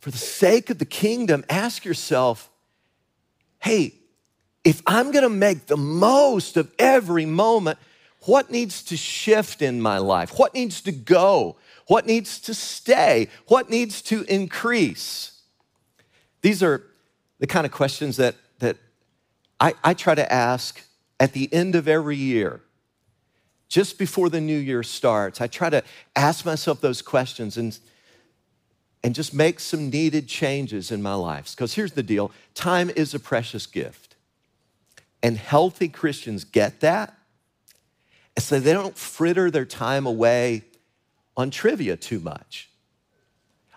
For 0.00 0.10
the 0.10 0.18
sake 0.18 0.70
of 0.70 0.80
the 0.80 0.84
kingdom, 0.84 1.44
ask 1.48 1.84
yourself 1.84 2.50
hey, 3.60 3.94
if 4.64 4.82
I'm 4.88 5.12
gonna 5.12 5.28
make 5.28 5.66
the 5.66 5.76
most 5.76 6.56
of 6.56 6.68
every 6.80 7.26
moment, 7.26 7.78
what 8.22 8.50
needs 8.50 8.82
to 8.86 8.96
shift 8.96 9.62
in 9.62 9.80
my 9.80 9.98
life? 9.98 10.36
What 10.36 10.52
needs 10.52 10.80
to 10.80 10.90
go? 10.90 11.58
What 11.86 12.06
needs 12.06 12.40
to 12.40 12.54
stay? 12.54 13.28
What 13.46 13.70
needs 13.70 14.02
to 14.02 14.24
increase? 14.24 15.42
These 16.42 16.60
are 16.60 16.82
the 17.38 17.46
kind 17.46 17.66
of 17.66 17.70
questions 17.70 18.16
that, 18.16 18.34
that 18.58 18.78
I, 19.60 19.74
I 19.84 19.94
try 19.94 20.16
to 20.16 20.32
ask 20.32 20.82
at 21.20 21.34
the 21.34 21.54
end 21.54 21.76
of 21.76 21.86
every 21.86 22.16
year 22.16 22.62
just 23.70 23.98
before 23.98 24.28
the 24.28 24.40
new 24.40 24.58
year 24.58 24.82
starts, 24.82 25.40
I 25.40 25.46
try 25.46 25.70
to 25.70 25.82
ask 26.16 26.44
myself 26.44 26.80
those 26.80 27.00
questions 27.00 27.56
and, 27.56 27.78
and 29.02 29.14
just 29.14 29.32
make 29.32 29.60
some 29.60 29.88
needed 29.88 30.26
changes 30.26 30.90
in 30.90 31.00
my 31.00 31.14
life. 31.14 31.52
Because 31.52 31.74
here's 31.74 31.92
the 31.92 32.02
deal 32.02 32.32
time 32.52 32.90
is 32.90 33.14
a 33.14 33.20
precious 33.20 33.66
gift. 33.66 34.16
And 35.22 35.38
healthy 35.38 35.88
Christians 35.88 36.44
get 36.44 36.80
that. 36.80 37.16
And 38.36 38.42
so 38.42 38.58
they 38.58 38.72
don't 38.72 38.98
fritter 38.98 39.50
their 39.50 39.64
time 39.64 40.04
away 40.04 40.64
on 41.36 41.50
trivia 41.50 41.96
too 41.96 42.18
much. 42.18 42.70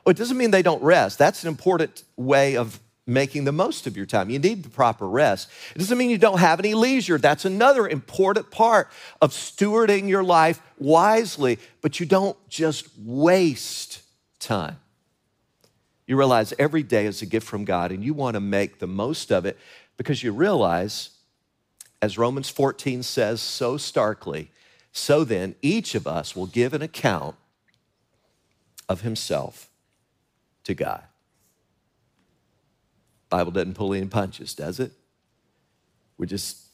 Well, 0.04 0.12
it 0.12 0.18
doesn't 0.18 0.38
mean 0.38 0.52
they 0.52 0.64
don't 0.64 0.82
rest. 0.82 1.20
That's 1.20 1.44
an 1.44 1.50
important 1.50 2.04
way 2.18 2.58
of 2.58 2.80
making 3.06 3.44
the 3.44 3.52
most 3.52 3.86
of 3.86 3.98
your 3.98 4.06
time. 4.06 4.30
You 4.30 4.40
need 4.40 4.64
the 4.64 4.70
proper 4.70 5.08
rest. 5.08 5.50
It 5.76 5.80
doesn't 5.80 5.98
mean 5.98 6.10
you 6.10 6.18
don't 6.18 6.40
have 6.40 6.60
any 6.60 6.74
leisure. 6.74 7.18
That's 7.18 7.46
another 7.46 7.88
important 7.88 8.50
part 8.50 8.90
of 9.22 9.32
stewarding 9.32 10.08
your 10.08 10.24
life 10.24 10.62
wisely, 10.78 11.60
but 11.82 12.00
you 12.00 12.06
don't 12.06 12.38
just 12.50 12.88
waste 12.98 14.02
time. 14.40 14.78
You 16.06 16.18
realize 16.18 16.54
every 16.58 16.84
day 16.84 17.06
is 17.06 17.22
a 17.22 17.26
gift 17.26 17.48
from 17.48 17.66
God 17.66 17.92
and 17.92 18.04
you 18.04 18.14
want 18.14 18.36
to 18.36 18.42
make 18.42 18.80
the 18.80 18.88
most 18.88 19.32
of 19.32 19.46
it 19.46 19.58
because 19.98 20.24
you 20.24 20.32
realize, 20.32 21.12
as 22.02 22.18
Romans 22.18 22.50
14 22.50 23.04
says 23.04 23.42
so 23.42 23.78
starkly, 23.78 24.52
so 24.92 25.24
then 25.24 25.56
each 25.62 25.96
of 25.96 26.06
us 26.06 26.36
will 26.36 26.46
give 26.46 26.74
an 26.74 26.82
account 26.82 27.36
of 28.88 29.02
himself 29.02 29.70
to 30.66 30.74
God. 30.74 31.04
Bible 33.34 33.52
doesn't 33.52 33.74
pull 33.74 33.96
any 33.96 34.06
punches, 34.06 34.54
does 34.54 34.80
it? 34.80 34.92
We're 36.20 36.28
just, 36.28 36.68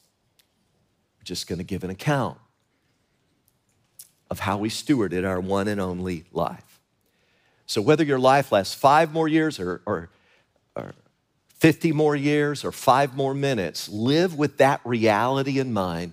we're 1.18 1.24
just 1.24 1.46
going 1.46 1.56
to 1.56 1.64
give 1.64 1.84
an 1.84 1.88
account 1.88 2.36
of 4.30 4.40
how 4.40 4.58
we 4.58 4.68
stewarded 4.68 5.26
our 5.26 5.40
one 5.40 5.68
and 5.68 5.80
only 5.80 6.24
life. 6.32 6.78
So 7.64 7.80
whether 7.80 8.04
your 8.04 8.18
life 8.18 8.52
lasts 8.52 8.74
five 8.74 9.10
more 9.10 9.26
years 9.26 9.58
or, 9.58 9.80
or, 9.86 10.10
or 10.76 10.92
50 11.54 11.92
more 11.92 12.14
years 12.14 12.62
or 12.62 12.72
five 12.72 13.16
more 13.16 13.32
minutes, 13.32 13.88
live 13.88 14.36
with 14.36 14.58
that 14.58 14.82
reality 14.84 15.60
in 15.60 15.72
mind 15.72 16.12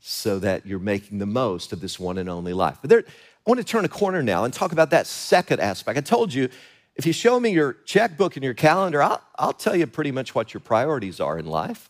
so 0.00 0.38
that 0.38 0.64
you're 0.64 0.78
making 0.78 1.18
the 1.18 1.26
most 1.26 1.74
of 1.74 1.80
this 1.80 2.00
one 2.00 2.16
and 2.16 2.30
only 2.30 2.54
life. 2.54 2.78
But 2.80 2.88
there, 2.88 3.00
I 3.00 3.50
want 3.50 3.58
to 3.58 3.64
turn 3.64 3.84
a 3.84 3.88
corner 3.90 4.22
now 4.22 4.44
and 4.44 4.54
talk 4.54 4.72
about 4.72 4.88
that 4.92 5.06
second 5.06 5.60
aspect. 5.60 5.98
I 5.98 6.00
told 6.00 6.32
you 6.32 6.48
if 6.98 7.06
you 7.06 7.12
show 7.12 7.38
me 7.38 7.50
your 7.50 7.74
checkbook 7.84 8.36
and 8.36 8.44
your 8.44 8.54
calendar, 8.54 9.00
I'll, 9.00 9.22
I'll 9.38 9.52
tell 9.52 9.76
you 9.76 9.86
pretty 9.86 10.10
much 10.10 10.34
what 10.34 10.52
your 10.52 10.60
priorities 10.60 11.20
are 11.20 11.38
in 11.38 11.46
life. 11.46 11.88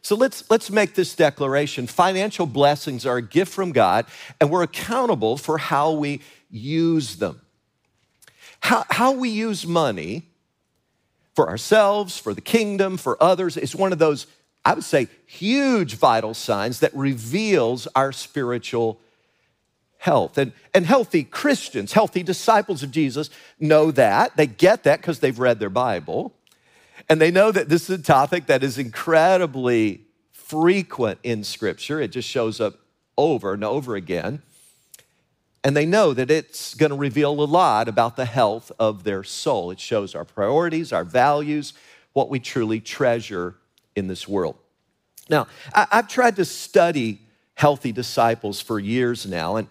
So 0.00 0.16
let's, 0.16 0.48
let's 0.50 0.70
make 0.70 0.94
this 0.94 1.14
declaration. 1.14 1.86
Financial 1.86 2.46
blessings 2.46 3.04
are 3.04 3.18
a 3.18 3.22
gift 3.22 3.52
from 3.52 3.72
God, 3.72 4.06
and 4.40 4.50
we're 4.50 4.62
accountable 4.62 5.36
for 5.36 5.58
how 5.58 5.92
we 5.92 6.22
use 6.50 7.16
them. 7.16 7.42
How, 8.60 8.84
how 8.88 9.12
we 9.12 9.28
use 9.28 9.66
money 9.66 10.22
for 11.34 11.50
ourselves, 11.50 12.16
for 12.18 12.32
the 12.32 12.40
kingdom, 12.40 12.96
for 12.96 13.22
others 13.22 13.58
is 13.58 13.76
one 13.76 13.92
of 13.92 13.98
those, 13.98 14.26
I 14.64 14.72
would 14.72 14.84
say, 14.84 15.08
huge 15.26 15.96
vital 15.96 16.32
signs 16.32 16.80
that 16.80 16.94
reveals 16.94 17.86
our 17.94 18.12
spiritual 18.12 18.98
health. 20.06 20.38
And, 20.38 20.52
and 20.72 20.86
healthy 20.86 21.24
Christians, 21.24 21.92
healthy 21.92 22.22
disciples 22.22 22.82
of 22.84 22.92
Jesus 22.92 23.28
know 23.58 23.90
that. 23.90 24.36
They 24.36 24.46
get 24.46 24.84
that 24.84 25.00
because 25.00 25.18
they've 25.18 25.38
read 25.38 25.58
their 25.58 25.68
Bible. 25.68 26.32
And 27.08 27.20
they 27.20 27.32
know 27.32 27.50
that 27.50 27.68
this 27.68 27.90
is 27.90 27.98
a 27.98 28.02
topic 28.02 28.46
that 28.46 28.62
is 28.62 28.78
incredibly 28.78 30.06
frequent 30.32 31.18
in 31.24 31.42
Scripture. 31.42 32.00
It 32.00 32.12
just 32.12 32.28
shows 32.28 32.60
up 32.60 32.74
over 33.18 33.52
and 33.52 33.64
over 33.64 33.96
again. 33.96 34.42
And 35.64 35.76
they 35.76 35.86
know 35.86 36.14
that 36.14 36.30
it's 36.30 36.74
going 36.74 36.90
to 36.90 36.96
reveal 36.96 37.32
a 37.32 37.44
lot 37.44 37.88
about 37.88 38.14
the 38.14 38.26
health 38.26 38.70
of 38.78 39.02
their 39.02 39.24
soul. 39.24 39.72
It 39.72 39.80
shows 39.80 40.14
our 40.14 40.24
priorities, 40.24 40.92
our 40.92 41.04
values, 41.04 41.72
what 42.12 42.30
we 42.30 42.38
truly 42.38 42.78
treasure 42.78 43.56
in 43.96 44.06
this 44.06 44.28
world. 44.28 44.56
Now, 45.28 45.48
I've 45.74 46.06
tried 46.06 46.36
to 46.36 46.44
study 46.44 47.22
healthy 47.54 47.90
disciples 47.90 48.60
for 48.60 48.78
years 48.78 49.26
now, 49.26 49.56
and 49.56 49.66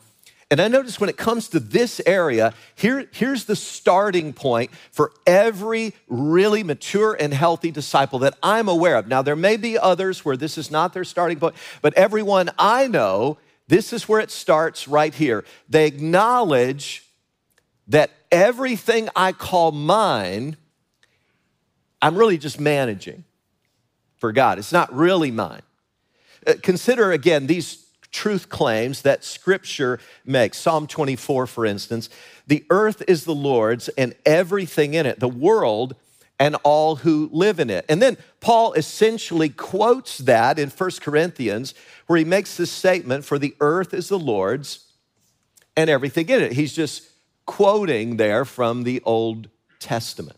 and 0.51 0.61
I 0.61 0.67
notice 0.67 0.99
when 0.99 1.09
it 1.09 1.17
comes 1.17 1.49
to 1.49 1.59
this 1.59 1.99
area, 2.05 2.53
here, 2.75 3.07
here's 3.11 3.45
the 3.45 3.55
starting 3.55 4.31
point 4.31 4.69
for 4.91 5.11
every 5.25 5.93
really 6.07 6.63
mature 6.63 7.17
and 7.19 7.33
healthy 7.33 7.71
disciple 7.71 8.19
that 8.19 8.37
I'm 8.43 8.69
aware 8.69 8.95
of. 8.97 9.07
Now, 9.07 9.23
there 9.23 9.35
may 9.35 9.57
be 9.57 9.77
others 9.77 10.23
where 10.23 10.37
this 10.37 10.57
is 10.57 10.69
not 10.69 10.93
their 10.93 11.03
starting 11.03 11.39
point, 11.39 11.55
but 11.81 11.95
everyone 11.95 12.51
I 12.59 12.87
know, 12.87 13.39
this 13.67 13.91
is 13.91 14.07
where 14.07 14.19
it 14.19 14.29
starts 14.29 14.87
right 14.87 15.13
here. 15.13 15.43
They 15.67 15.87
acknowledge 15.87 17.09
that 17.87 18.11
everything 18.31 19.09
I 19.15 19.31
call 19.31 19.71
mine, 19.71 20.57
I'm 22.03 22.15
really 22.15 22.37
just 22.37 22.59
managing 22.59 23.23
for 24.17 24.31
God. 24.31 24.59
It's 24.59 24.71
not 24.71 24.93
really 24.93 25.31
mine. 25.31 25.63
Uh, 26.45 26.53
consider 26.61 27.11
again 27.11 27.47
these 27.47 27.84
truth 28.15 28.49
claims 28.49 29.01
that 29.01 29.23
scripture 29.23 29.99
makes. 30.25 30.57
Psalm 30.57 30.87
24, 30.87 31.45
for 31.45 31.65
instance, 31.65 32.09
the 32.47 32.65
earth 32.69 33.03
is 33.07 33.25
the 33.25 33.35
Lord's 33.35 33.89
and 33.89 34.15
everything 34.25 34.93
in 34.93 35.05
it, 35.05 35.19
the 35.19 35.27
world 35.27 35.95
and 36.39 36.55
all 36.63 36.97
who 36.97 37.29
live 37.31 37.59
in 37.59 37.69
it. 37.69 37.85
And 37.89 38.01
then 38.01 38.17
Paul 38.39 38.73
essentially 38.73 39.49
quotes 39.49 40.17
that 40.19 40.57
in 40.57 40.69
1 40.69 40.91
Corinthians, 41.01 41.73
where 42.07 42.17
he 42.17 42.25
makes 42.25 42.57
this 42.57 42.71
statement 42.71 43.25
for 43.25 43.37
the 43.37 43.55
earth 43.59 43.93
is 43.93 44.09
the 44.09 44.19
Lord's 44.19 44.85
and 45.75 45.89
everything 45.89 46.29
in 46.29 46.41
it. 46.41 46.53
He's 46.53 46.73
just 46.73 47.03
quoting 47.45 48.17
there 48.17 48.45
from 48.45 48.83
the 48.83 49.01
Old 49.03 49.49
Testament. 49.79 50.37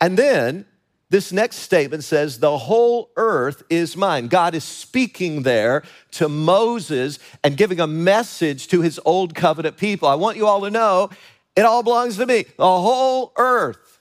And 0.00 0.16
then 0.16 0.64
this 1.10 1.32
next 1.32 1.56
statement 1.56 2.04
says, 2.04 2.38
The 2.38 2.58
whole 2.58 3.10
earth 3.16 3.62
is 3.70 3.96
mine. 3.96 4.28
God 4.28 4.54
is 4.54 4.64
speaking 4.64 5.42
there 5.42 5.82
to 6.12 6.28
Moses 6.28 7.18
and 7.42 7.56
giving 7.56 7.80
a 7.80 7.86
message 7.86 8.68
to 8.68 8.82
his 8.82 9.00
old 9.04 9.34
covenant 9.34 9.78
people. 9.78 10.08
I 10.08 10.16
want 10.16 10.36
you 10.36 10.46
all 10.46 10.60
to 10.62 10.70
know 10.70 11.10
it 11.56 11.62
all 11.64 11.82
belongs 11.82 12.18
to 12.18 12.26
me. 12.26 12.44
The 12.56 12.62
whole 12.62 13.32
earth, 13.36 13.98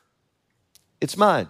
it's 1.01 1.17
mine. 1.17 1.47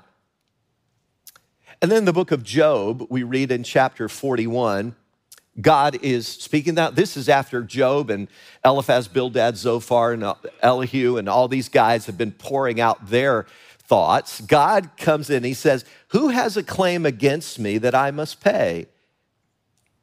And 1.82 1.92
then 1.92 2.06
the 2.06 2.14
book 2.14 2.32
of 2.32 2.44
Job, 2.44 3.06
we 3.10 3.24
read 3.24 3.52
in 3.52 3.64
chapter 3.64 4.08
41, 4.08 4.96
God 5.60 5.98
is 6.04 6.28
speaking 6.28 6.76
that. 6.76 6.96
This 6.96 7.18
is 7.18 7.28
after 7.28 7.64
Job 7.64 8.10
and 8.10 8.28
Eliphaz, 8.64 9.08
Bildad, 9.08 9.58
Zophar, 9.58 10.14
and 10.14 10.24
Elihu, 10.62 11.18
and 11.18 11.28
all 11.28 11.48
these 11.48 11.68
guys 11.68 12.06
have 12.06 12.18
been 12.18 12.32
pouring 12.32 12.80
out 12.80 13.10
their 13.10 13.48
thoughts. 13.88 14.42
God 14.42 14.92
comes 14.98 15.30
in, 15.30 15.44
he 15.44 15.54
says, 15.54 15.86
Who 16.10 16.30
has 16.30 16.58
a 16.58 16.64
claim 16.64 17.06
against 17.06 17.58
me 17.58 17.78
that 17.80 17.96
I 17.96 18.12
must 18.12 18.42
pay? 18.42 18.88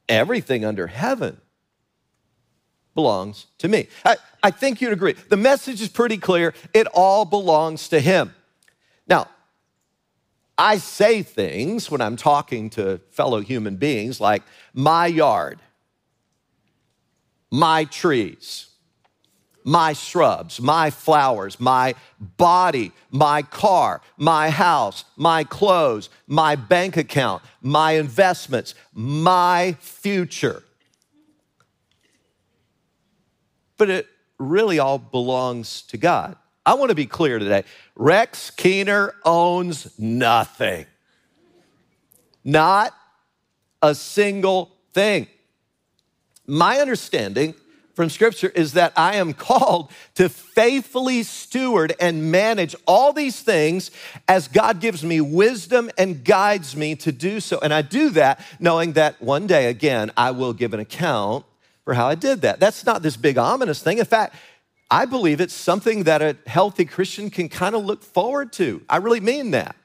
Everything 0.09 0.65
under 0.65 0.87
heaven 0.87 1.39
belongs 2.93 3.47
to 3.59 3.67
me. 3.67 3.87
I, 4.03 4.17
I 4.41 4.51
think 4.51 4.81
you'd 4.81 4.93
agree. 4.93 5.13
The 5.13 5.37
message 5.37 5.81
is 5.81 5.89
pretty 5.89 6.17
clear. 6.17 6.53
It 6.73 6.87
all 6.93 7.25
belongs 7.25 7.89
to 7.89 7.99
him. 7.99 8.33
Now, 9.07 9.27
I 10.57 10.77
say 10.77 11.21
things 11.21 11.91
when 11.91 12.01
I'm 12.01 12.15
talking 12.15 12.69
to 12.71 12.99
fellow 13.11 13.41
human 13.41 13.75
beings 13.75 14.21
like 14.21 14.43
my 14.73 15.07
yard, 15.07 15.59
my 17.51 17.83
trees, 17.85 18.67
my 19.65 19.93
shrubs, 19.93 20.61
my 20.61 20.91
flowers, 20.91 21.59
my 21.59 21.95
body, 22.19 22.91
my 23.09 23.41
car, 23.41 23.99
my 24.15 24.51
house, 24.51 25.03
my 25.17 25.43
clothes, 25.43 26.09
my 26.27 26.55
bank 26.55 26.95
account, 26.95 27.41
my 27.61 27.93
investments, 27.93 28.75
my 28.93 29.75
future. 29.79 30.63
But 33.77 33.89
it 33.89 34.07
really 34.37 34.77
all 34.77 34.99
belongs 34.99 35.81
to 35.83 35.97
God. 35.97 36.37
I 36.63 36.75
want 36.75 36.89
to 36.89 36.95
be 36.95 37.07
clear 37.07 37.39
today. 37.39 37.63
Rex 37.95 38.51
Keener 38.51 39.15
owns 39.25 39.97
nothing. 39.99 40.85
Not 42.43 42.93
a 43.81 43.95
single 43.95 44.71
thing. 44.93 45.27
My 46.45 46.77
understanding 46.79 47.55
from 47.95 48.09
Scripture 48.09 48.49
is 48.49 48.73
that 48.73 48.93
I 48.95 49.15
am 49.15 49.33
called 49.33 49.89
to 50.15 50.27
faithfully 50.29 51.23
steward 51.23 51.95
and 51.99 52.31
manage 52.31 52.75
all 52.85 53.13
these 53.13 53.41
things 53.41 53.89
as 54.27 54.47
God 54.47 54.81
gives 54.81 55.03
me 55.03 55.21
wisdom 55.21 55.89
and 55.97 56.23
guides 56.23 56.75
me 56.75 56.95
to 56.97 57.11
do 57.11 57.39
so. 57.39 57.59
And 57.59 57.73
I 57.73 57.81
do 57.81 58.09
that 58.11 58.39
knowing 58.59 58.93
that 58.93 59.21
one 59.21 59.47
day, 59.47 59.67
again, 59.67 60.11
I 60.17 60.31
will 60.31 60.53
give 60.53 60.73
an 60.73 60.79
account 60.79 61.45
for 61.85 61.93
how 61.93 62.07
I 62.07 62.15
did 62.15 62.41
that. 62.41 62.59
That's 62.59 62.85
not 62.85 63.01
this 63.01 63.15
big 63.15 63.37
ominous 63.37 63.81
thing. 63.81 63.99
In 63.99 64.05
fact, 64.05 64.35
I 64.91 65.05
believe 65.05 65.39
it's 65.39 65.53
something 65.53 66.03
that 66.03 66.21
a 66.21 66.37
healthy 66.45 66.85
Christian 66.85 67.29
can 67.29 67.49
kind 67.49 67.75
of 67.75 67.85
look 67.85 68.03
forward 68.03 68.51
to. 68.53 68.83
I 68.89 68.97
really 68.97 69.19
mean 69.19 69.51
that. 69.51 69.75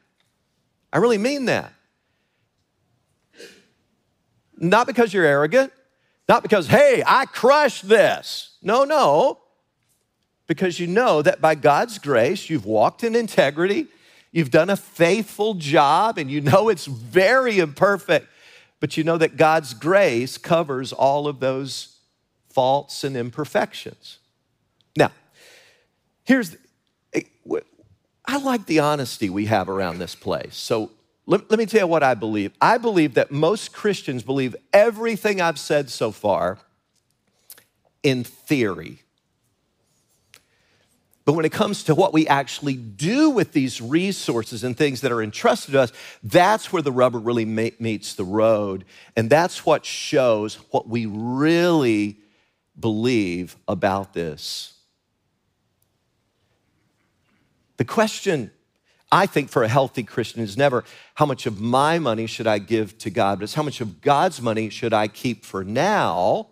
I 0.92 0.98
really 0.98 1.18
mean 1.18 1.44
that. 1.44 1.72
Not 4.56 4.86
because 4.86 5.14
you're 5.14 5.24
arrogant, 5.24 5.72
not 6.30 6.44
because, 6.44 6.68
hey, 6.68 7.02
I 7.04 7.26
crushed 7.26 7.88
this. 7.88 8.56
No, 8.62 8.84
no. 8.84 9.40
Because 10.46 10.78
you 10.78 10.86
know 10.86 11.22
that 11.22 11.40
by 11.40 11.56
God's 11.56 11.98
grace, 11.98 12.48
you've 12.48 12.64
walked 12.64 13.02
in 13.02 13.16
integrity, 13.16 13.88
you've 14.30 14.52
done 14.52 14.70
a 14.70 14.76
faithful 14.76 15.54
job, 15.54 16.18
and 16.18 16.30
you 16.30 16.40
know 16.40 16.68
it's 16.68 16.86
very 16.86 17.58
imperfect, 17.58 18.28
but 18.78 18.96
you 18.96 19.02
know 19.02 19.18
that 19.18 19.36
God's 19.36 19.74
grace 19.74 20.38
covers 20.38 20.92
all 20.92 21.26
of 21.26 21.40
those 21.40 21.96
faults 22.48 23.02
and 23.02 23.16
imperfections. 23.16 24.18
Now, 24.96 25.10
here's, 26.22 26.56
eh, 27.12 27.22
I 28.24 28.36
like 28.36 28.66
the 28.66 28.78
honesty 28.78 29.30
we 29.30 29.46
have 29.46 29.68
around 29.68 29.98
this 29.98 30.14
place. 30.14 30.54
So 30.54 30.92
let, 31.30 31.48
let 31.48 31.60
me 31.60 31.66
tell 31.66 31.82
you 31.82 31.86
what 31.86 32.02
I 32.02 32.14
believe. 32.14 32.52
I 32.60 32.76
believe 32.76 33.14
that 33.14 33.30
most 33.30 33.72
Christians 33.72 34.24
believe 34.24 34.56
everything 34.72 35.40
I've 35.40 35.60
said 35.60 35.88
so 35.88 36.10
far 36.10 36.58
in 38.02 38.24
theory. 38.24 38.98
But 41.24 41.34
when 41.34 41.44
it 41.44 41.52
comes 41.52 41.84
to 41.84 41.94
what 41.94 42.12
we 42.12 42.26
actually 42.26 42.74
do 42.74 43.30
with 43.30 43.52
these 43.52 43.80
resources 43.80 44.64
and 44.64 44.76
things 44.76 45.02
that 45.02 45.12
are 45.12 45.22
entrusted 45.22 45.74
to 45.74 45.82
us, 45.82 45.92
that's 46.24 46.72
where 46.72 46.82
the 46.82 46.90
rubber 46.90 47.20
really 47.20 47.44
meets 47.44 48.14
the 48.14 48.24
road. 48.24 48.84
And 49.14 49.30
that's 49.30 49.64
what 49.64 49.84
shows 49.84 50.56
what 50.72 50.88
we 50.88 51.06
really 51.06 52.16
believe 52.76 53.54
about 53.68 54.14
this. 54.14 54.74
The 57.76 57.84
question, 57.84 58.50
I 59.12 59.26
think, 59.26 59.50
for 59.50 59.64
a 59.64 59.68
healthy 59.68 60.04
Christian 60.04 60.40
is 60.40 60.56
never 60.56 60.84
how 61.14 61.26
much 61.26 61.46
of 61.46 61.60
my 61.60 61.98
money 61.98 62.26
should 62.26 62.46
I 62.46 62.58
give 62.58 62.96
to 62.98 63.10
God, 63.10 63.38
but 63.38 63.44
it's 63.44 63.54
how 63.54 63.62
much 63.62 63.80
of 63.80 64.00
God's 64.00 64.40
money 64.40 64.70
should 64.70 64.92
I 64.92 65.08
keep 65.08 65.44
for 65.44 65.64
now, 65.64 66.48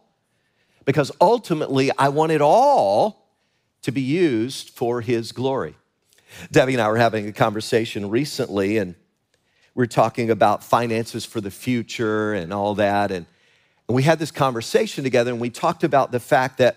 because 0.84 1.12
ultimately 1.20 1.90
I 1.96 2.08
want 2.08 2.32
it 2.32 2.40
all 2.40 3.28
to 3.82 3.92
be 3.92 4.00
used 4.00 4.70
for 4.70 5.00
His 5.00 5.30
glory. 5.30 5.76
Debbie 6.50 6.74
and 6.74 6.82
I 6.82 6.88
were 6.88 6.98
having 6.98 7.28
a 7.28 7.32
conversation 7.32 8.10
recently, 8.10 8.78
and 8.78 8.96
we 9.74 9.84
are 9.84 9.86
talking 9.86 10.28
about 10.28 10.64
finances 10.64 11.24
for 11.24 11.40
the 11.40 11.52
future 11.52 12.34
and 12.34 12.52
all 12.52 12.74
that. 12.74 13.12
And, 13.12 13.26
and 13.86 13.94
we 13.94 14.02
had 14.02 14.18
this 14.18 14.32
conversation 14.32 15.04
together, 15.04 15.30
and 15.30 15.40
we 15.40 15.50
talked 15.50 15.84
about 15.84 16.10
the 16.10 16.20
fact 16.20 16.58
that 16.58 16.76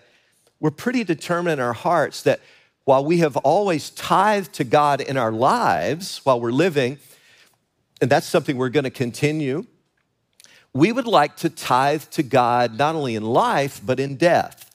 we're 0.60 0.70
pretty 0.70 1.04
determined 1.04 1.54
in 1.54 1.66
our 1.66 1.74
hearts 1.74 2.22
that 2.22 2.40
while 2.86 3.06
we 3.06 3.20
have 3.20 3.38
always 3.38 3.90
tithed 3.92 4.54
to 4.54 4.64
God 4.64 5.02
in 5.02 5.18
our 5.18 5.32
lives 5.32 6.22
while 6.24 6.40
we're 6.40 6.52
living, 6.52 6.98
and 8.02 8.10
that's 8.10 8.26
something 8.26 8.58
we're 8.58 8.70
going 8.70 8.86
to 8.86 8.90
continue, 8.90 9.66
we 10.74 10.92
would 10.92 11.08
like 11.08 11.36
to 11.38 11.50
tithe 11.50 12.04
to 12.12 12.24
God 12.24 12.78
not 12.78 12.96
only 12.96 13.16
in 13.16 13.24
life, 13.24 13.82
but 13.84 14.00
in 14.00 14.16
death. 14.16 14.74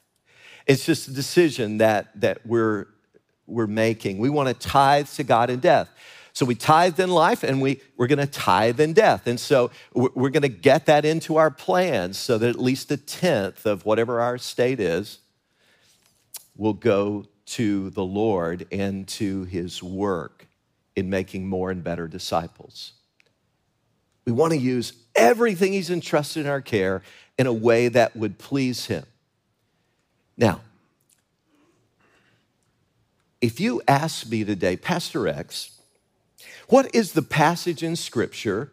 It's 0.66 0.84
just 0.84 1.08
a 1.08 1.12
decision 1.12 1.78
that, 1.78 2.20
that 2.20 2.46
we're, 2.46 2.86
we're 3.46 3.66
making. 3.66 4.18
We 4.18 4.30
want 4.30 4.48
to 4.48 4.54
tithe 4.54 5.08
to 5.10 5.24
God 5.24 5.50
in 5.50 5.60
death. 5.60 5.88
So 6.32 6.44
we 6.44 6.54
tithe 6.54 7.00
in 7.00 7.08
life 7.08 7.42
and 7.42 7.62
we, 7.62 7.80
we're 7.96 8.08
going 8.08 8.18
to 8.18 8.26
tithe 8.26 8.78
in 8.78 8.92
death. 8.92 9.26
And 9.26 9.40
so 9.40 9.70
we're 9.94 10.28
going 10.28 10.42
to 10.42 10.48
get 10.48 10.84
that 10.84 11.06
into 11.06 11.36
our 11.36 11.50
plans 11.50 12.18
so 12.18 12.36
that 12.36 12.48
at 12.50 12.60
least 12.60 12.90
a 12.90 12.98
tenth 12.98 13.64
of 13.64 13.86
whatever 13.86 14.20
our 14.20 14.36
state 14.36 14.78
is 14.78 15.20
will 16.56 16.72
go 16.72 17.24
to 17.46 17.90
the 17.90 18.04
Lord 18.04 18.66
and 18.72 19.06
to 19.08 19.44
his 19.44 19.82
work 19.82 20.46
in 20.94 21.10
making 21.10 21.46
more 21.46 21.70
and 21.70 21.84
better 21.84 22.08
disciples. 22.08 22.92
We 24.24 24.32
want 24.32 24.52
to 24.52 24.58
use 24.58 24.92
everything 25.14 25.72
he's 25.72 25.90
entrusted 25.90 26.46
in 26.46 26.50
our 26.50 26.60
care 26.60 27.02
in 27.38 27.46
a 27.46 27.52
way 27.52 27.88
that 27.88 28.16
would 28.16 28.38
please 28.38 28.86
him. 28.86 29.04
Now, 30.36 30.60
if 33.40 33.60
you 33.60 33.82
ask 33.86 34.28
me 34.28 34.44
today, 34.44 34.76
Pastor 34.76 35.20
Rex, 35.20 35.78
what 36.68 36.92
is 36.94 37.12
the 37.12 37.22
passage 37.22 37.82
in 37.82 37.94
Scripture 37.94 38.72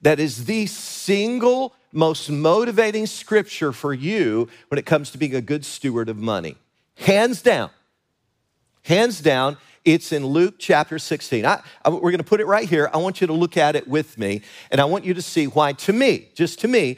that 0.00 0.18
is 0.18 0.46
the 0.46 0.66
single 0.66 1.74
most 1.92 2.30
motivating 2.30 3.06
Scripture 3.06 3.72
for 3.72 3.92
you 3.92 4.48
when 4.68 4.78
it 4.78 4.86
comes 4.86 5.10
to 5.10 5.18
being 5.18 5.34
a 5.34 5.40
good 5.40 5.64
steward 5.64 6.08
of 6.08 6.16
money? 6.16 6.56
Hands 6.98 7.40
down. 7.40 7.70
Hands 8.82 9.20
down, 9.20 9.56
it's 9.84 10.12
in 10.12 10.24
Luke 10.26 10.56
chapter 10.58 10.98
16. 10.98 11.44
I, 11.44 11.60
I, 11.84 11.90
we're 11.90 12.00
going 12.00 12.18
to 12.18 12.24
put 12.24 12.40
it 12.40 12.46
right 12.46 12.68
here. 12.68 12.90
I 12.92 12.98
want 12.98 13.20
you 13.20 13.26
to 13.26 13.32
look 13.32 13.56
at 13.56 13.76
it 13.76 13.86
with 13.86 14.18
me, 14.18 14.42
and 14.70 14.80
I 14.80 14.84
want 14.84 15.04
you 15.04 15.14
to 15.14 15.22
see 15.22 15.46
why, 15.46 15.74
to 15.74 15.92
me, 15.92 16.28
just 16.34 16.60
to 16.60 16.68
me, 16.68 16.96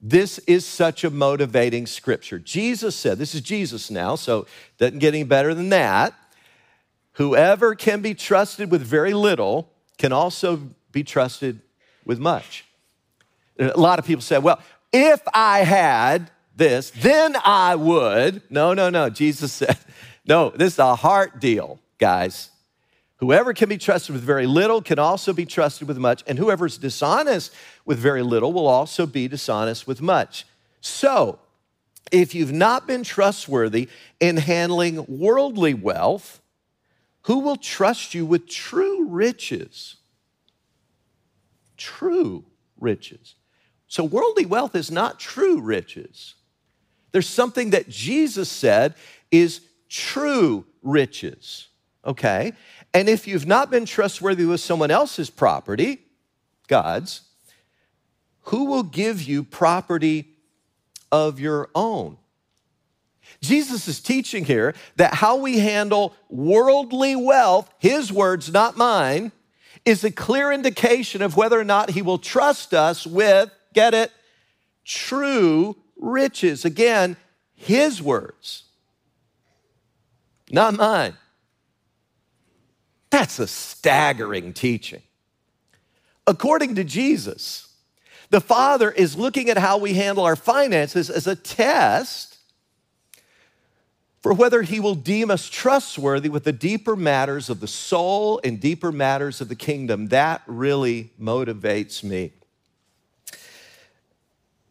this 0.00 0.38
is 0.40 0.64
such 0.64 1.04
a 1.04 1.10
motivating 1.10 1.86
scripture. 1.86 2.38
Jesus 2.38 2.94
said, 2.94 3.18
This 3.18 3.34
is 3.34 3.40
Jesus 3.40 3.90
now, 3.90 4.14
so 4.14 4.40
it 4.40 4.48
doesn't 4.78 4.98
get 4.98 5.14
any 5.14 5.24
better 5.24 5.54
than 5.54 5.70
that. 5.70 6.14
Whoever 7.12 7.74
can 7.74 8.02
be 8.02 8.14
trusted 8.14 8.70
with 8.70 8.82
very 8.82 9.14
little 9.14 9.72
can 9.96 10.12
also 10.12 10.70
be 10.92 11.02
trusted 11.02 11.60
with 12.04 12.18
much. 12.18 12.66
A 13.58 13.80
lot 13.80 13.98
of 13.98 14.04
people 14.04 14.22
say, 14.22 14.38
Well, 14.38 14.60
if 14.92 15.20
I 15.32 15.60
had 15.60 16.30
this, 16.56 16.90
then 16.90 17.36
I 17.44 17.76
would. 17.76 18.42
No, 18.50 18.74
no, 18.74 18.90
no. 18.90 19.10
Jesus 19.10 19.52
said, 19.52 19.78
no, 20.26 20.50
this 20.50 20.74
is 20.74 20.78
a 20.78 20.96
heart 20.96 21.38
deal, 21.40 21.78
guys. 21.98 22.50
Whoever 23.18 23.54
can 23.54 23.68
be 23.68 23.78
trusted 23.78 24.14
with 24.14 24.22
very 24.22 24.46
little 24.46 24.82
can 24.82 24.98
also 24.98 25.32
be 25.32 25.46
trusted 25.46 25.88
with 25.88 25.98
much, 25.98 26.22
and 26.26 26.38
whoever 26.38 26.66
is 26.66 26.76
dishonest 26.76 27.52
with 27.84 27.98
very 27.98 28.22
little 28.22 28.52
will 28.52 28.66
also 28.66 29.06
be 29.06 29.26
dishonest 29.28 29.86
with 29.86 30.02
much. 30.02 30.44
So, 30.80 31.38
if 32.12 32.34
you've 32.34 32.52
not 32.52 32.86
been 32.86 33.02
trustworthy 33.02 33.88
in 34.20 34.36
handling 34.36 35.04
worldly 35.08 35.74
wealth, 35.74 36.40
who 37.22 37.40
will 37.40 37.56
trust 37.56 38.14
you 38.14 38.26
with 38.26 38.48
true 38.48 39.06
riches? 39.06 39.96
True 41.76 42.44
riches. 42.78 43.34
So, 43.88 44.04
worldly 44.04 44.44
wealth 44.44 44.74
is 44.76 44.90
not 44.90 45.18
true 45.18 45.60
riches. 45.60 46.34
There's 47.16 47.26
something 47.26 47.70
that 47.70 47.88
Jesus 47.88 48.50
said 48.50 48.94
is 49.30 49.62
true 49.88 50.66
riches. 50.82 51.68
Okay? 52.04 52.52
And 52.92 53.08
if 53.08 53.26
you've 53.26 53.46
not 53.46 53.70
been 53.70 53.86
trustworthy 53.86 54.44
with 54.44 54.60
someone 54.60 54.90
else's 54.90 55.30
property, 55.30 56.00
God's, 56.68 57.22
who 58.42 58.66
will 58.66 58.82
give 58.82 59.22
you 59.22 59.44
property 59.44 60.28
of 61.10 61.40
your 61.40 61.70
own. 61.74 62.18
Jesus 63.40 63.88
is 63.88 63.98
teaching 64.00 64.44
here 64.44 64.74
that 64.96 65.14
how 65.14 65.36
we 65.36 65.60
handle 65.60 66.14
worldly 66.28 67.16
wealth, 67.16 67.72
his 67.78 68.12
words, 68.12 68.52
not 68.52 68.76
mine, 68.76 69.32
is 69.86 70.04
a 70.04 70.10
clear 70.10 70.52
indication 70.52 71.22
of 71.22 71.34
whether 71.34 71.58
or 71.58 71.64
not 71.64 71.88
he 71.88 72.02
will 72.02 72.18
trust 72.18 72.74
us 72.74 73.06
with, 73.06 73.50
get 73.72 73.94
it, 73.94 74.12
true 74.84 75.76
riches. 75.96 76.64
Again, 76.64 77.16
his 77.54 78.02
words, 78.02 78.64
not 80.50 80.74
mine. 80.74 81.14
That's 83.10 83.38
a 83.38 83.46
staggering 83.46 84.52
teaching. 84.52 85.02
According 86.26 86.74
to 86.74 86.84
Jesus, 86.84 87.72
the 88.30 88.40
Father 88.40 88.90
is 88.90 89.16
looking 89.16 89.48
at 89.48 89.56
how 89.56 89.78
we 89.78 89.94
handle 89.94 90.24
our 90.24 90.36
finances 90.36 91.08
as 91.08 91.26
a 91.26 91.36
test 91.36 92.36
for 94.20 94.34
whether 94.34 94.62
He 94.62 94.80
will 94.80 94.96
deem 94.96 95.30
us 95.30 95.48
trustworthy 95.48 96.28
with 96.28 96.42
the 96.42 96.52
deeper 96.52 96.96
matters 96.96 97.48
of 97.48 97.60
the 97.60 97.68
soul 97.68 98.40
and 98.42 98.60
deeper 98.60 98.90
matters 98.90 99.40
of 99.40 99.48
the 99.48 99.54
kingdom. 99.54 100.08
That 100.08 100.42
really 100.46 101.12
motivates 101.20 102.02
me. 102.02 102.32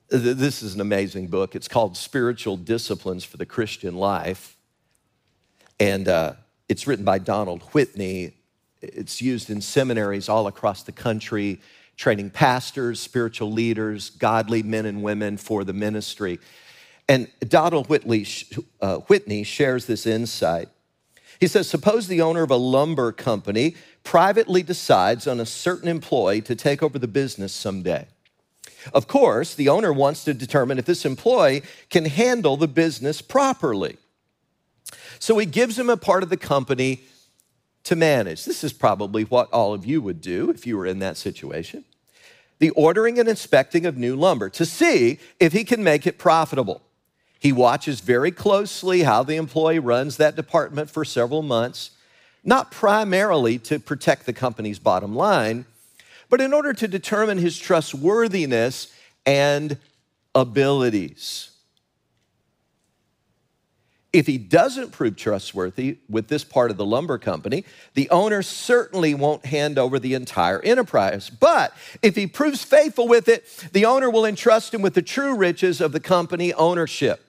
This 0.07 0.61
is 0.61 0.75
an 0.75 0.81
amazing 0.81 1.27
book. 1.27 1.55
It's 1.55 1.67
called 1.67 1.97
Spiritual 1.97 2.57
Disciplines 2.57 3.23
for 3.23 3.37
the 3.37 3.45
Christian 3.45 3.95
Life. 3.95 4.55
And 5.79 6.07
uh, 6.07 6.33
it's 6.69 6.85
written 6.85 7.03
by 7.03 7.17
Donald 7.17 7.63
Whitney. 7.73 8.33
It's 8.83 9.19
used 9.19 9.49
in 9.49 9.61
seminaries 9.61 10.29
all 10.29 10.45
across 10.45 10.83
the 10.83 10.91
country, 10.91 11.59
training 11.97 12.29
pastors, 12.29 12.99
spiritual 12.99 13.51
leaders, 13.51 14.11
godly 14.11 14.61
men 14.61 14.85
and 14.85 15.01
women 15.01 15.37
for 15.37 15.63
the 15.63 15.73
ministry. 15.73 16.39
And 17.09 17.27
Donald 17.39 17.89
Whitley, 17.89 18.27
uh, 18.81 18.97
Whitney 18.97 19.43
shares 19.43 19.87
this 19.87 20.05
insight. 20.05 20.69
He 21.39 21.47
says, 21.47 21.67
Suppose 21.67 22.05
the 22.05 22.21
owner 22.21 22.43
of 22.43 22.51
a 22.51 22.57
lumber 22.57 23.11
company 23.11 23.75
privately 24.03 24.61
decides 24.61 25.25
on 25.25 25.39
a 25.39 25.47
certain 25.47 25.87
employee 25.87 26.41
to 26.41 26.55
take 26.55 26.83
over 26.83 26.99
the 26.99 27.07
business 27.07 27.53
someday. 27.53 28.05
Of 28.93 29.07
course, 29.07 29.55
the 29.55 29.69
owner 29.69 29.91
wants 29.91 30.23
to 30.25 30.33
determine 30.33 30.77
if 30.77 30.85
this 30.85 31.05
employee 31.05 31.63
can 31.89 32.05
handle 32.05 32.57
the 32.57 32.67
business 32.67 33.21
properly. 33.21 33.97
So 35.19 35.37
he 35.37 35.45
gives 35.45 35.79
him 35.79 35.89
a 35.89 35.97
part 35.97 36.23
of 36.23 36.29
the 36.29 36.37
company 36.37 37.01
to 37.83 37.95
manage. 37.95 38.45
This 38.45 38.63
is 38.63 38.73
probably 38.73 39.23
what 39.23 39.51
all 39.51 39.73
of 39.73 39.85
you 39.85 40.01
would 40.01 40.21
do 40.21 40.49
if 40.49 40.67
you 40.67 40.77
were 40.77 40.85
in 40.85 40.99
that 40.99 41.17
situation. 41.17 41.85
The 42.59 42.71
ordering 42.71 43.19
and 43.19 43.27
inspecting 43.27 43.85
of 43.85 43.97
new 43.97 44.15
lumber 44.15 44.49
to 44.51 44.65
see 44.65 45.19
if 45.39 45.53
he 45.53 45.63
can 45.63 45.83
make 45.83 46.07
it 46.07 46.17
profitable. 46.17 46.81
He 47.39 47.51
watches 47.51 47.99
very 47.99 48.31
closely 48.31 49.03
how 49.03 49.23
the 49.23 49.35
employee 49.35 49.79
runs 49.79 50.17
that 50.17 50.35
department 50.35 50.89
for 50.89 51.05
several 51.05 51.41
months, 51.41 51.91
not 52.43 52.71
primarily 52.71 53.59
to 53.59 53.77
protect 53.77 54.25
the 54.25 54.33
company's 54.33 54.79
bottom 54.79 55.15
line, 55.15 55.65
but 56.29 56.41
in 56.41 56.53
order 56.53 56.73
to 56.73 56.88
determine 56.88 57.38
his 57.38 57.57
trustworthiness 57.57 58.93
and 59.25 59.77
abilities. 60.33 61.51
If 64.15 64.27
he 64.27 64.38
doesn't 64.38 64.91
prove 64.91 65.17
trustworthy 65.17 65.97
with 66.07 66.29
this 66.29 66.45
part 66.45 66.71
of 66.71 66.77
the 66.77 66.85
lumber 66.85 67.17
company, 67.17 67.65
the 67.95 68.09
owner 68.09 68.41
certainly 68.41 69.13
won't 69.13 69.45
hand 69.45 69.77
over 69.77 69.99
the 69.99 70.13
entire 70.13 70.61
enterprise. 70.61 71.29
But 71.29 71.73
if 72.01 72.15
he 72.15 72.25
proves 72.25 72.63
faithful 72.63 73.09
with 73.09 73.27
it, 73.27 73.45
the 73.73 73.83
owner 73.83 74.09
will 74.09 74.25
entrust 74.25 74.73
him 74.73 74.81
with 74.81 74.93
the 74.93 75.01
true 75.01 75.35
riches 75.35 75.81
of 75.81 75.91
the 75.91 75.99
company 75.99 76.53
ownership. 76.53 77.25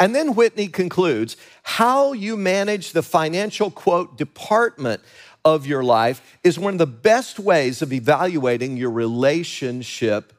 And 0.00 0.12
then 0.14 0.34
Whitney 0.34 0.66
concludes 0.66 1.36
how 1.62 2.12
you 2.12 2.36
manage 2.36 2.90
the 2.90 3.02
financial 3.02 3.70
quote 3.70 4.18
department 4.18 5.02
of 5.46 5.64
your 5.64 5.84
life 5.84 6.38
is 6.42 6.58
one 6.58 6.74
of 6.74 6.78
the 6.78 6.86
best 6.88 7.38
ways 7.38 7.80
of 7.80 7.92
evaluating 7.92 8.76
your 8.76 8.90
relationship 8.90 10.32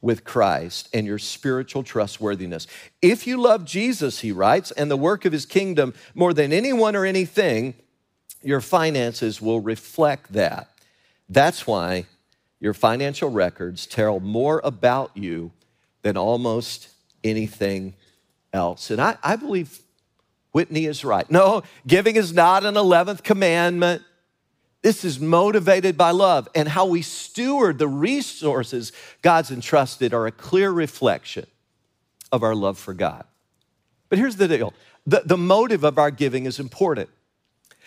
with 0.00 0.24
Christ 0.24 0.88
and 0.94 1.06
your 1.06 1.18
spiritual 1.18 1.82
trustworthiness. 1.82 2.66
If 3.02 3.26
you 3.26 3.36
love 3.36 3.66
Jesus, 3.66 4.20
he 4.20 4.32
writes, 4.32 4.70
and 4.70 4.90
the 4.90 4.96
work 4.96 5.26
of 5.26 5.34
his 5.34 5.44
kingdom 5.44 5.92
more 6.14 6.32
than 6.32 6.50
anyone 6.50 6.96
or 6.96 7.04
anything, 7.04 7.74
your 8.42 8.62
finances 8.62 9.42
will 9.42 9.60
reflect 9.60 10.32
that. 10.32 10.70
That's 11.28 11.66
why 11.66 12.06
your 12.60 12.72
financial 12.72 13.28
records 13.28 13.86
tell 13.86 14.18
more 14.18 14.62
about 14.64 15.14
you 15.14 15.52
than 16.00 16.16
almost 16.16 16.88
anything 17.22 17.92
else. 18.50 18.90
And 18.90 18.98
I, 18.98 19.18
I 19.22 19.36
believe 19.36 19.78
Whitney 20.58 20.86
is 20.86 21.04
right. 21.04 21.30
No, 21.30 21.62
giving 21.86 22.16
is 22.16 22.32
not 22.32 22.64
an 22.64 22.74
11th 22.74 23.22
commandment. 23.22 24.02
This 24.82 25.04
is 25.04 25.20
motivated 25.20 25.96
by 25.96 26.10
love, 26.10 26.48
and 26.52 26.68
how 26.68 26.86
we 26.86 27.00
steward 27.00 27.78
the 27.78 27.86
resources 27.86 28.90
God's 29.22 29.52
entrusted 29.52 30.12
are 30.12 30.26
a 30.26 30.32
clear 30.32 30.72
reflection 30.72 31.46
of 32.32 32.42
our 32.42 32.56
love 32.56 32.76
for 32.76 32.92
God. 32.92 33.22
But 34.08 34.18
here's 34.18 34.34
the 34.34 34.48
deal 34.48 34.74
the, 35.06 35.22
the 35.24 35.36
motive 35.36 35.84
of 35.84 35.96
our 35.96 36.10
giving 36.10 36.44
is 36.44 36.58
important. 36.58 37.08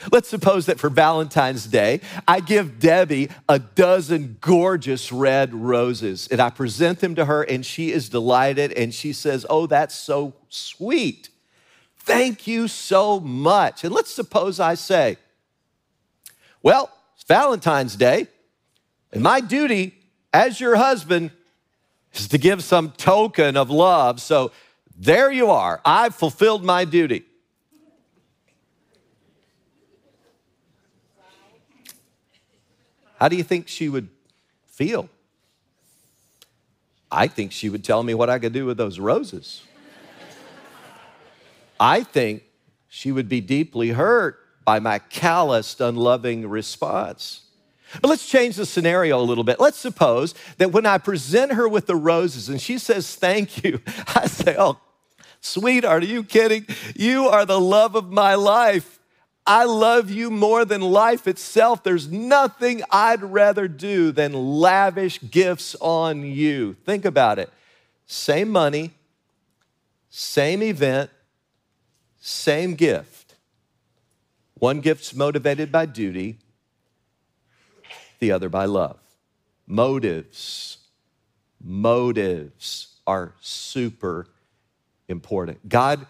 Let's 0.10 0.30
suppose 0.30 0.68
that 0.68 0.80
for 0.80 0.90
Valentine's 0.90 1.66
Day, 1.66 2.00
I 2.26 2.40
give 2.40 2.80
Debbie 2.80 3.32
a 3.50 3.60
dozen 3.60 4.38
gorgeous 4.40 5.12
red 5.12 5.54
roses 5.54 6.30
and 6.32 6.40
I 6.40 6.52
present 6.52 7.02
them 7.02 7.16
to 7.16 7.26
her, 7.26 7.44
and 7.44 7.66
she 7.66 7.92
is 7.92 8.08
delighted 8.08 8.72
and 8.72 8.94
she 8.94 9.12
says, 9.12 9.46
Oh, 9.50 9.68
that's 9.68 9.94
so 9.94 10.36
sweet. 10.48 11.28
Thank 12.04 12.48
you 12.48 12.68
so 12.68 13.20
much. 13.20 13.84
And 13.84 13.94
let's 13.94 14.12
suppose 14.12 14.60
I 14.60 14.74
say, 14.74 15.18
Well, 16.64 16.92
it's 17.16 17.24
Valentine's 17.26 17.96
Day, 17.96 18.28
and 19.12 19.22
my 19.22 19.40
duty 19.40 19.94
as 20.34 20.60
your 20.60 20.76
husband 20.76 21.30
is 22.14 22.28
to 22.30 22.40
give 22.40 22.64
some 22.64 22.92
token 22.92 23.56
of 23.56 23.70
love. 23.70 24.20
So 24.20 24.52
there 24.98 25.32
you 25.32 25.52
are. 25.52 25.80
I've 25.86 26.16
fulfilled 26.16 26.64
my 26.64 26.86
duty. 26.86 27.24
How 33.20 33.28
do 33.28 33.36
you 33.36 33.44
think 33.44 33.68
she 33.68 33.90
would 33.90 34.10
feel? 34.66 35.08
I 37.12 37.28
think 37.28 37.52
she 37.52 37.70
would 37.70 37.84
tell 37.84 38.02
me 38.02 38.16
what 38.16 38.32
I 38.32 38.40
could 38.40 38.54
do 38.54 38.66
with 38.66 38.78
those 38.78 38.98
roses. 38.98 39.62
I 41.82 42.04
think 42.04 42.44
she 42.88 43.12
would 43.12 43.28
be 43.28 43.42
deeply 43.42 43.90
hurt 43.90 44.38
by 44.64 44.80
my 44.80 45.00
calloused, 45.00 45.82
unloving 45.82 46.48
response. 46.48 47.42
But 48.00 48.08
let's 48.08 48.28
change 48.30 48.56
the 48.56 48.68
scenario 48.68 49.20
a 49.20 49.24
little 49.26 49.44
bit. 49.44 49.60
Let's 49.60 49.80
suppose 49.80 50.36
that 50.60 50.72
when 50.72 50.86
I 50.86 51.00
present 51.00 51.54
her 51.54 51.68
with 51.68 51.88
the 51.88 51.96
roses 51.96 52.50
and 52.50 52.62
she 52.62 52.78
says, 52.78 53.16
Thank 53.16 53.64
you, 53.64 53.82
I 54.16 54.28
say, 54.28 54.56
Oh, 54.60 54.78
sweetheart, 55.42 56.04
are 56.04 56.06
you 56.06 56.24
kidding? 56.24 56.68
You 56.96 57.28
are 57.28 57.48
the 57.48 57.60
love 57.60 57.96
of 57.96 58.12
my 58.12 58.36
life. 58.36 59.00
I 59.48 59.64
love 59.64 60.12
you 60.12 60.30
more 60.30 60.66
than 60.66 60.82
life 60.82 61.28
itself. 61.28 61.84
There's 61.84 62.12
nothing 62.12 62.84
I'd 62.92 63.24
rather 63.24 63.68
do 63.68 64.12
than 64.12 64.34
lavish 64.34 65.20
gifts 65.32 65.76
on 65.82 66.24
you. 66.24 66.76
Think 66.86 67.06
about 67.06 67.40
it. 67.40 67.50
Same 68.06 68.50
money, 68.50 68.92
same 70.12 70.62
event, 70.62 71.10
same 72.22 72.76
gift. 72.76 73.36
One 74.54 74.80
gift's 74.80 75.14
motivated 75.14 75.72
by 75.72 75.88
duty, 75.88 76.38
the 78.20 78.32
other 78.32 78.48
by 78.48 78.66
love. 78.66 79.00
Motives, 79.66 80.78
motives 81.62 82.96
are 83.08 83.34
super 83.42 84.28
important. 85.08 85.68
God 85.68 86.06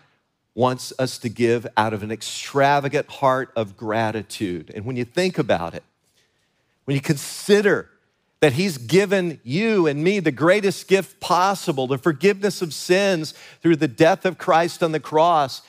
wants 0.53 0.91
us 0.99 1.17
to 1.19 1.29
give 1.29 1.65
out 1.77 1.93
of 1.93 2.03
an 2.03 2.11
extravagant 2.11 3.07
heart 3.07 3.53
of 3.55 3.77
gratitude. 3.77 4.69
And 4.75 4.85
when 4.85 4.97
you 4.97 5.05
think 5.05 5.37
about 5.37 5.73
it, 5.73 5.83
when 6.83 6.95
you 6.95 7.01
consider 7.01 7.89
that 8.41 8.53
He's 8.53 8.77
given 8.77 9.39
you 9.43 9.87
and 9.87 10.03
me 10.03 10.19
the 10.19 10.31
greatest 10.31 10.89
gift 10.89 11.21
possible, 11.21 11.87
the 11.87 11.97
forgiveness 11.97 12.61
of 12.61 12.73
sins 12.73 13.33
through 13.61 13.77
the 13.77 13.87
death 13.87 14.25
of 14.25 14.37
Christ 14.37 14.83
on 14.83 14.91
the 14.91 14.99
cross, 14.99 15.61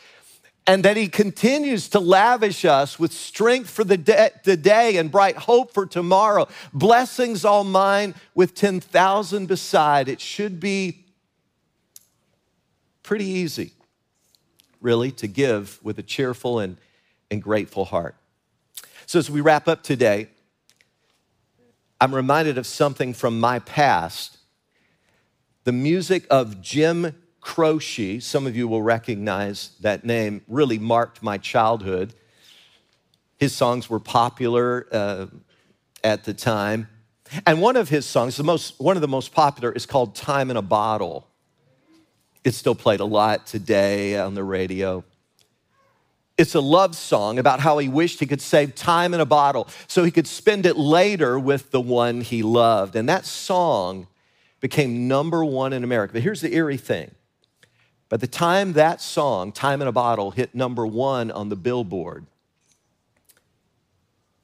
and 0.66 0.84
that 0.84 0.96
He 0.96 1.08
continues 1.08 1.88
to 1.90 2.00
lavish 2.00 2.64
us 2.64 2.98
with 2.98 3.12
strength 3.12 3.70
for 3.70 3.84
the, 3.84 3.96
day 3.96 4.96
and 4.96 5.10
bright 5.10 5.36
hope 5.36 5.72
for 5.72 5.86
tomorrow, 5.86 6.48
blessings 6.72 7.44
all 7.44 7.64
mine 7.64 8.14
with 8.34 8.54
10,000 8.54 9.46
beside, 9.46 10.08
it 10.08 10.20
should 10.20 10.60
be 10.60 11.04
pretty 13.02 13.26
easy 13.26 13.72
really, 14.82 15.12
to 15.12 15.28
give 15.28 15.78
with 15.82 15.98
a 15.98 16.02
cheerful 16.02 16.58
and, 16.58 16.76
and 17.30 17.42
grateful 17.42 17.86
heart. 17.86 18.16
So, 19.06 19.18
as 19.18 19.30
we 19.30 19.40
wrap 19.40 19.68
up 19.68 19.82
today, 19.82 20.28
I'm 22.00 22.14
reminded 22.14 22.58
of 22.58 22.66
something 22.66 23.14
from 23.14 23.38
my 23.38 23.60
past. 23.60 24.38
The 25.64 25.72
music 25.72 26.26
of 26.28 26.60
Jim 26.60 27.14
Croce, 27.42 28.20
some 28.20 28.46
of 28.46 28.56
you 28.56 28.68
will 28.68 28.82
recognize 28.82 29.72
that 29.80 30.04
name, 30.04 30.42
really 30.48 30.78
marked 30.78 31.22
my 31.22 31.36
childhood. 31.36 32.14
His 33.36 33.54
songs 33.54 33.90
were 33.90 33.98
popular 33.98 34.86
uh, 34.92 35.26
at 36.02 36.24
the 36.24 36.32
time. 36.32 36.88
And 37.44 37.60
one 37.60 37.76
of 37.76 37.88
his 37.88 38.06
songs, 38.06 38.36
the 38.36 38.44
most, 38.44 38.80
one 38.80 38.96
of 38.96 39.02
the 39.02 39.08
most 39.08 39.34
popular, 39.34 39.72
is 39.72 39.86
called 39.86 40.14
Time 40.14 40.50
in 40.50 40.56
a 40.56 40.62
Bottle. 40.62 41.26
It's 42.44 42.56
still 42.56 42.76
played 42.76 43.00
a 43.00 43.04
lot 43.04 43.46
today 43.46 44.16
on 44.18 44.34
the 44.34 44.44
radio. 44.44 45.04
It's 46.38 46.54
a 46.54 46.60
love 46.60 46.94
song 46.94 47.38
about 47.38 47.60
how 47.60 47.78
he 47.78 47.88
wished 47.88 48.20
he 48.20 48.26
could 48.26 48.40
save 48.40 48.74
time 48.74 49.14
in 49.14 49.20
a 49.20 49.26
bottle 49.26 49.68
so 49.86 50.04
he 50.04 50.10
could 50.10 50.26
spend 50.26 50.64
it 50.64 50.76
later 50.76 51.38
with 51.38 51.72
the 51.72 51.80
one 51.80 52.20
he 52.20 52.42
loved. 52.42 52.94
And 52.94 53.08
that 53.08 53.26
song 53.26 54.06
became 54.60 55.08
number 55.08 55.44
one 55.44 55.72
in 55.72 55.82
America. 55.82 56.14
But 56.14 56.22
here's 56.22 56.40
the 56.40 56.54
eerie 56.54 56.76
thing. 56.76 57.10
By 58.12 58.18
the 58.18 58.26
time 58.26 58.74
that 58.74 59.00
song, 59.00 59.52
Time 59.52 59.80
in 59.80 59.88
a 59.88 59.92
Bottle, 59.92 60.32
hit 60.32 60.54
number 60.54 60.86
one 60.86 61.30
on 61.30 61.48
the 61.48 61.56
billboard, 61.56 62.26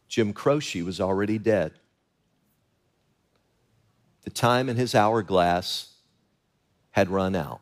Jim 0.09 0.33
Croce 0.33 0.81
was 0.81 1.03
already 1.03 1.37
dead. 1.37 1.73
The 4.23 4.31
time 4.31 4.71
in 4.71 4.77
his 4.77 4.95
hourglass 4.95 5.93
had 6.93 7.11
run 7.11 7.37
out. 7.37 7.61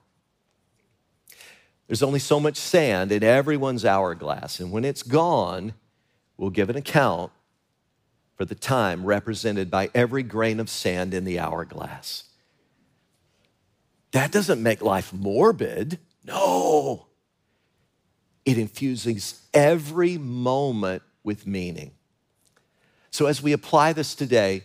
There's 1.89 2.05
only 2.05 2.21
so 2.21 2.39
much 2.39 2.57
sand 2.57 3.11
in 3.11 3.25
everyone's 3.25 3.85
hourglass, 3.85 4.61
and 4.61 4.71
when 4.71 4.85
it's 4.85 5.03
gone, 5.03 5.75
we'll 6.37 6.51
give 6.51 6.71
an 6.71 6.77
account 6.77 7.33
for 8.37 8.45
the 8.45 8.55
time 8.55 9.05
represented 9.05 9.73
by 9.73 9.91
every 9.93 10.23
grain 10.23 10.61
of 10.61 10.71
sand 10.71 11.13
in 11.13 11.25
the 11.25 11.41
hourglass. 11.41 12.26
That 14.13 14.33
doesn't 14.33 14.63
make 14.63 14.83
life 14.83 15.13
morbid. 15.13 15.99
No. 16.25 17.07
It 18.45 18.59
infuses 18.59 19.43
every 19.53 20.19
moment 20.19 21.03
with 21.25 21.47
meaning. 21.47 21.93
So, 23.11 23.27
as 23.27 23.43
we 23.43 23.53
apply 23.53 23.93
this 23.93 24.15
today, 24.15 24.65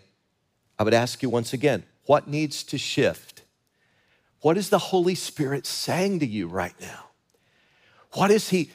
I 0.77 0.83
would 0.83 0.93
ask 0.93 1.21
you 1.23 1.29
once 1.29 1.53
again 1.53 1.83
what 2.05 2.27
needs 2.27 2.63
to 2.65 2.77
shift? 2.77 3.43
What 4.41 4.57
is 4.57 4.69
the 4.69 4.79
Holy 4.79 5.15
Spirit 5.15 5.65
saying 5.65 6.19
to 6.19 6.25
you 6.25 6.47
right 6.47 6.73
now? 6.81 7.05
What 8.13 8.31
is 8.31 8.49
He 8.49 8.71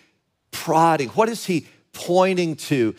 prodding? 0.51 1.09
What 1.11 1.29
is 1.29 1.47
He 1.47 1.67
pointing 1.93 2.57
to? 2.57 2.95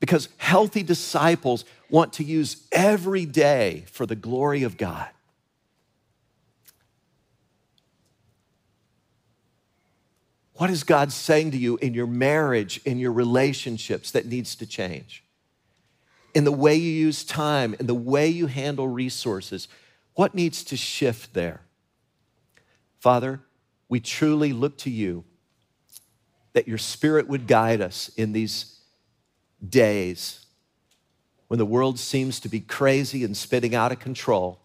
Because 0.00 0.28
healthy 0.38 0.82
disciples 0.82 1.64
want 1.90 2.14
to 2.14 2.24
use 2.24 2.66
every 2.72 3.26
day 3.26 3.84
for 3.90 4.06
the 4.06 4.16
glory 4.16 4.62
of 4.62 4.76
God. 4.76 5.08
What 10.64 10.70
is 10.70 10.82
God 10.82 11.12
saying 11.12 11.50
to 11.50 11.58
you 11.58 11.76
in 11.76 11.92
your 11.92 12.06
marriage, 12.06 12.80
in 12.86 12.98
your 12.98 13.12
relationships 13.12 14.10
that 14.12 14.24
needs 14.24 14.56
to 14.56 14.66
change? 14.66 15.22
In 16.34 16.44
the 16.44 16.52
way 16.52 16.74
you 16.74 16.90
use 16.90 17.22
time, 17.22 17.76
in 17.78 17.86
the 17.86 17.94
way 17.94 18.28
you 18.28 18.46
handle 18.46 18.88
resources, 18.88 19.68
what 20.14 20.34
needs 20.34 20.64
to 20.64 20.74
shift 20.74 21.34
there? 21.34 21.60
Father, 22.98 23.42
we 23.90 24.00
truly 24.00 24.54
look 24.54 24.78
to 24.78 24.90
you 24.90 25.24
that 26.54 26.66
your 26.66 26.78
spirit 26.78 27.28
would 27.28 27.46
guide 27.46 27.82
us 27.82 28.10
in 28.16 28.32
these 28.32 28.80
days 29.68 30.46
when 31.48 31.58
the 31.58 31.66
world 31.66 31.98
seems 31.98 32.40
to 32.40 32.48
be 32.48 32.60
crazy 32.60 33.22
and 33.22 33.36
spitting 33.36 33.74
out 33.74 33.92
of 33.92 33.98
control, 33.98 34.60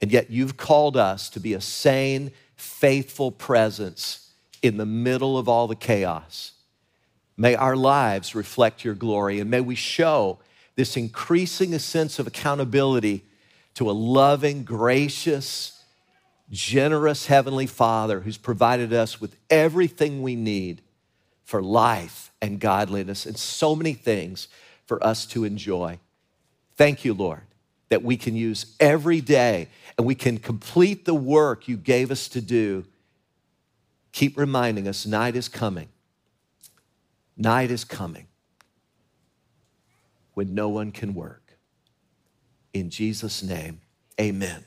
and 0.00 0.12
yet 0.12 0.30
you've 0.30 0.56
called 0.56 0.96
us 0.96 1.28
to 1.30 1.40
be 1.40 1.54
a 1.54 1.60
sane, 1.60 2.30
faithful 2.54 3.32
presence 3.32 4.23
in 4.64 4.78
the 4.78 4.86
middle 4.86 5.36
of 5.36 5.46
all 5.46 5.66
the 5.66 5.76
chaos. 5.76 6.52
May 7.36 7.54
our 7.54 7.76
lives 7.76 8.34
reflect 8.34 8.82
your 8.82 8.94
glory, 8.94 9.38
and 9.38 9.50
may 9.50 9.60
we 9.60 9.74
show 9.74 10.38
this 10.74 10.96
increasing 10.96 11.78
sense 11.78 12.18
of 12.18 12.26
accountability 12.26 13.26
to 13.74 13.90
a 13.90 13.92
loving, 13.92 14.64
gracious, 14.64 15.82
generous 16.50 17.26
Heavenly 17.26 17.66
Father 17.66 18.20
who's 18.20 18.38
provided 18.38 18.94
us 18.94 19.20
with 19.20 19.36
everything 19.50 20.22
we 20.22 20.34
need 20.34 20.80
for 21.44 21.62
life 21.62 22.32
and 22.40 22.58
godliness 22.58 23.26
and 23.26 23.36
so 23.36 23.76
many 23.76 23.92
things 23.92 24.48
for 24.86 25.04
us 25.04 25.26
to 25.26 25.44
enjoy. 25.44 25.98
Thank 26.76 27.04
you, 27.04 27.12
Lord, 27.12 27.42
that 27.90 28.02
we 28.02 28.16
can 28.16 28.34
use 28.34 28.74
every 28.80 29.20
day 29.20 29.68
and 29.98 30.06
we 30.06 30.14
can 30.14 30.38
complete 30.38 31.04
the 31.04 31.14
work 31.14 31.68
you 31.68 31.76
gave 31.76 32.10
us 32.10 32.28
to 32.28 32.40
do 32.40 32.86
keep 34.14 34.38
reminding 34.38 34.86
us 34.86 35.04
night 35.04 35.34
is 35.34 35.48
coming. 35.48 35.88
Night 37.36 37.70
is 37.70 37.84
coming 37.84 38.28
when 40.34 40.54
no 40.54 40.68
one 40.68 40.92
can 40.92 41.14
work. 41.14 41.58
In 42.72 42.90
Jesus' 42.90 43.42
name, 43.42 43.80
amen. 44.20 44.64